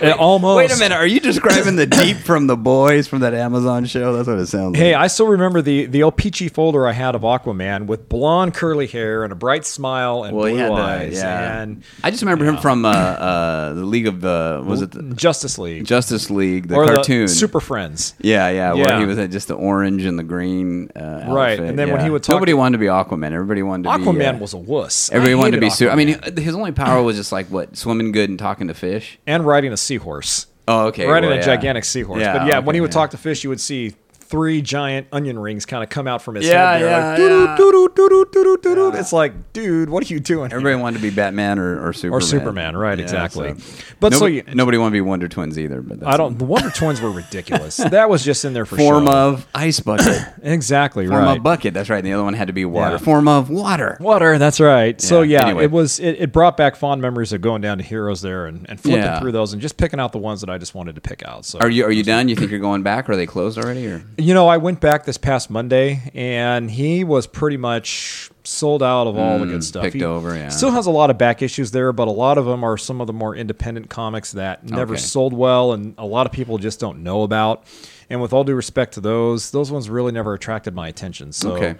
[0.00, 0.56] It almost.
[0.56, 4.12] Wait a minute, are you describing the Deep from The Boys from that Amazon show?
[4.14, 4.90] That's what it sounds Hey, like.
[4.90, 8.54] Hey, I still remember the the old Pee-Chee folder I had of Aquaman with blonde
[8.54, 11.60] curly hair and a bright smile and Well, blue the- eyes yeah.
[11.62, 15.02] and I just remember him from uh, uh, the League of the was it the
[15.14, 17.22] Justice League Justice League, the or cartoon?
[17.22, 18.14] the Super Friends.
[18.20, 18.86] yeah, yeah, Yeah.
[18.86, 20.90] where he was just the orange and the green.
[20.94, 23.32] Uh, Right, outfit, and then when he would talk- nobody wanted to be Aquaman.
[23.32, 25.10] Everybody wanted to be Aquaman uh, was a wuss.
[25.10, 25.88] I Everybody wanted to be.
[25.88, 29.18] I mean, his only power was just like what swimming good and talking to fish.
[29.26, 30.46] and riding a seahorse.
[30.68, 31.06] Oh, okay.
[31.06, 31.46] riding well, a yeah.
[31.46, 32.20] gigantic seahorse.
[32.20, 32.94] Yeah, but yeah, when he would yeah.
[32.94, 33.94] talk to fish, you would see
[34.32, 36.80] three giant onion rings kind of come out from his Yeah, head.
[36.80, 37.56] Yeah, like, yeah.
[37.56, 38.92] doo-doo.
[38.94, 40.50] It's like, dude, what are you doing?
[40.50, 40.58] here?
[40.58, 42.16] Everybody wanted to be Batman or, or Superman.
[42.16, 42.98] Or Superman, right?
[42.98, 43.58] Yeah, exactly.
[43.58, 45.82] so- But so nobody, you, nobody wanted to be Wonder Twins either.
[45.82, 46.38] But that's I don't.
[46.38, 47.76] The Wonder Twins were ridiculous.
[47.76, 49.12] That was just in there for Form show.
[49.12, 50.22] of ice bucket.
[50.42, 51.14] exactly right.
[51.14, 51.36] Form right.
[51.36, 51.74] of bucket.
[51.74, 51.98] That's right.
[51.98, 52.92] And the other one had to be water.
[52.92, 52.98] Yeah.
[52.98, 53.96] Form of water.
[54.00, 55.00] Water, that's right.
[55.00, 55.64] So Yeah, yeah, anyway.
[55.64, 58.66] it was it, it brought back fond memories of going down to Heroes there and,
[58.68, 59.20] and flipping Yeah.
[59.20, 61.44] through those and just picking out the ones that I just wanted to pick out.
[61.44, 62.28] So Are you are you done?
[62.28, 63.08] You think you're going back?
[63.08, 63.86] Or are they closed already?
[63.86, 68.82] Or you know, I went back this past Monday and he was pretty much sold
[68.82, 69.82] out of all the good stuff.
[69.82, 70.48] Mm, picked He over, yeah.
[70.48, 73.00] Still has a lot of back issues there, but a lot of them are some
[73.00, 75.00] of the more independent comics that never Okay.
[75.02, 77.64] sold well and a lot of people just don't know about.
[78.10, 81.32] And with all due respect to those, those ones really never attracted my attention.
[81.32, 81.76] So Okay.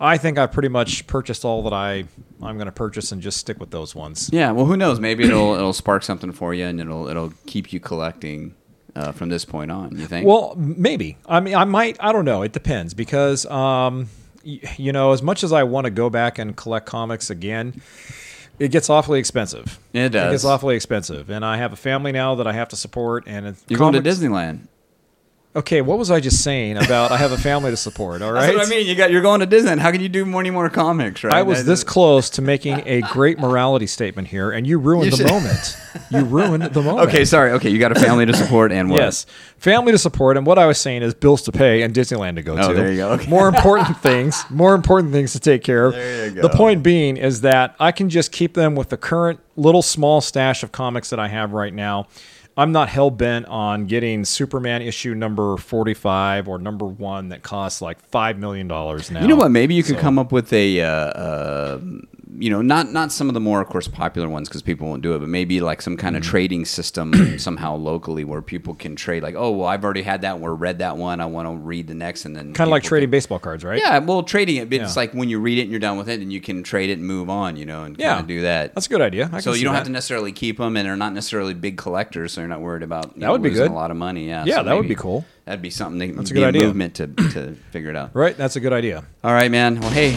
[0.00, 2.04] I think I pretty much purchased all that I
[2.42, 4.28] I'm going to purchase and just stick with those ones.
[4.32, 4.50] yeah.
[4.50, 5.00] Well, who knows?
[5.00, 8.54] Maybe it'll it'll spark something for you, and it'll it'll keep you collecting
[8.96, 9.96] uh, from this point on.
[9.96, 10.26] You think?
[10.26, 11.16] Well, maybe.
[11.28, 11.96] I mean, I might.
[12.00, 12.42] I don't know.
[12.42, 14.08] It depends because, um,
[14.44, 17.80] y- you know, as much as I want to go back and collect comics again,
[18.58, 19.78] it gets awfully expensive.
[19.92, 20.28] It does.
[20.28, 23.24] It gets awfully expensive, and I have a family now that I have to support.
[23.26, 24.66] And it's you're going to Disneyland.
[25.56, 28.20] Okay, what was I just saying about I have a family to support?
[28.20, 28.40] All right.
[28.46, 28.86] That's what I mean.
[28.86, 29.78] You got you're going to Disneyland.
[29.78, 31.24] How can you do more any more comics?
[31.24, 31.32] Right?
[31.32, 35.10] I was this close to making a great morality statement here, and you ruined You
[35.12, 35.76] the should- moment.
[36.10, 37.08] You ruined the moment.
[37.08, 37.52] Okay, sorry.
[37.52, 39.00] Okay, you got a family to support and what?
[39.00, 39.24] Yes,
[39.56, 42.42] family to support, and what I was saying is bills to pay and Disneyland to
[42.42, 42.62] go oh, to.
[42.64, 43.12] Oh, there you go.
[43.12, 43.30] Okay.
[43.30, 45.94] More important things, more important things to take care of.
[45.94, 46.42] There you go.
[46.42, 50.20] The point being is that I can just keep them with the current little small
[50.20, 52.08] stash of comics that I have right now.
[52.58, 57.82] I'm not hell bent on getting Superman issue number 45 or number one that costs
[57.82, 59.20] like five million dollars now.
[59.20, 59.50] You know what?
[59.50, 61.80] Maybe you could So- come up with a, uh, uh,
[62.38, 65.00] you know, not not some of the more, of course, popular ones because people won't
[65.02, 66.30] do it, but maybe like some kind of Mm-hmm.
[66.30, 69.22] trading system somehow locally where people can trade.
[69.22, 71.20] Like, oh, well, I've already had that or read that one.
[71.20, 73.62] I want to read the next, and then Kind of like trading can- baseball cards,
[73.64, 73.78] right?
[73.80, 74.72] Yeah, well, trading it.
[74.72, 75.00] It's Yeah.
[75.00, 76.94] like when you read it and you're done with it, and you can trade it
[76.94, 77.56] and move on.
[77.56, 78.20] You know, and Yeah.
[78.22, 78.74] do that.
[78.74, 79.30] That's a good idea.
[79.32, 79.78] I so you don't that.
[79.78, 82.82] have to necessarily keep them, and they're not necessarily big collectors, so you're not worried
[82.82, 83.70] about That know, would be losing good.
[83.72, 84.26] a lot of money.
[84.28, 85.24] Yeah, Yeah, so that would be cool.
[85.44, 86.08] That'd be something.
[86.10, 86.64] That That's a be good idea.
[86.66, 88.10] movement to to figure it out.
[88.14, 89.04] Right, that's a good idea.
[89.22, 89.78] All right, man.
[89.80, 90.16] Well, hey,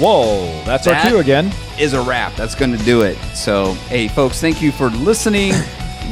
[0.00, 1.52] Whoa, that's That- our cue again.
[1.78, 2.34] is a wrap.
[2.36, 3.16] That's going to do it.
[3.34, 5.52] So, hey, folks, thank you for listening.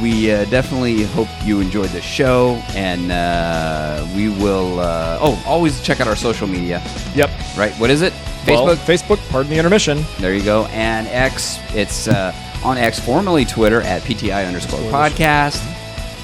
[0.01, 4.79] We uh, definitely hope you enjoyed the show, and uh, we will.
[4.79, 6.81] Uh, oh, always check out our social media.
[7.15, 7.29] Yep.
[7.57, 7.73] Right?
[7.73, 8.13] What is it?
[8.47, 8.77] Well, Facebook.
[9.17, 9.29] Facebook.
[9.29, 10.05] Pardon the intermission.
[10.19, 10.67] There you go.
[10.67, 11.59] And X.
[11.75, 12.33] It's uh,
[12.63, 15.61] on X, formerly Twitter at PTI underscore podcast.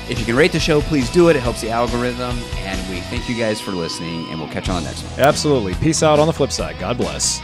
[0.09, 1.35] If you can rate the show, please do it.
[1.35, 2.37] It helps the algorithm.
[2.59, 5.19] And we thank you guys for listening, and we'll catch you on the next one.
[5.19, 5.73] Absolutely.
[5.75, 6.79] Peace out on the flip side.
[6.79, 7.41] God bless.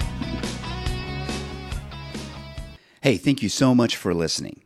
[3.01, 4.61] Hey, thank you so much for listening.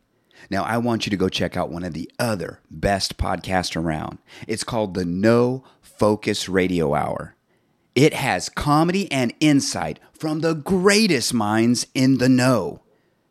[0.50, 4.18] Now, I want you to go check out one of the other best podcasts around.
[4.46, 7.34] It's called the No Focus Radio Hour.
[7.94, 12.82] It has comedy and insight from the greatest minds in the know.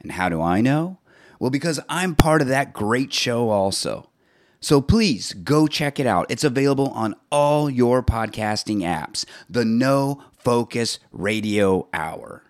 [0.01, 0.97] And how do I know?
[1.39, 4.09] Well, because I'm part of that great show also.
[4.59, 6.31] So please go check it out.
[6.31, 9.23] It's available on all your podcasting apps.
[9.47, 12.41] The No Focus Radio Hour.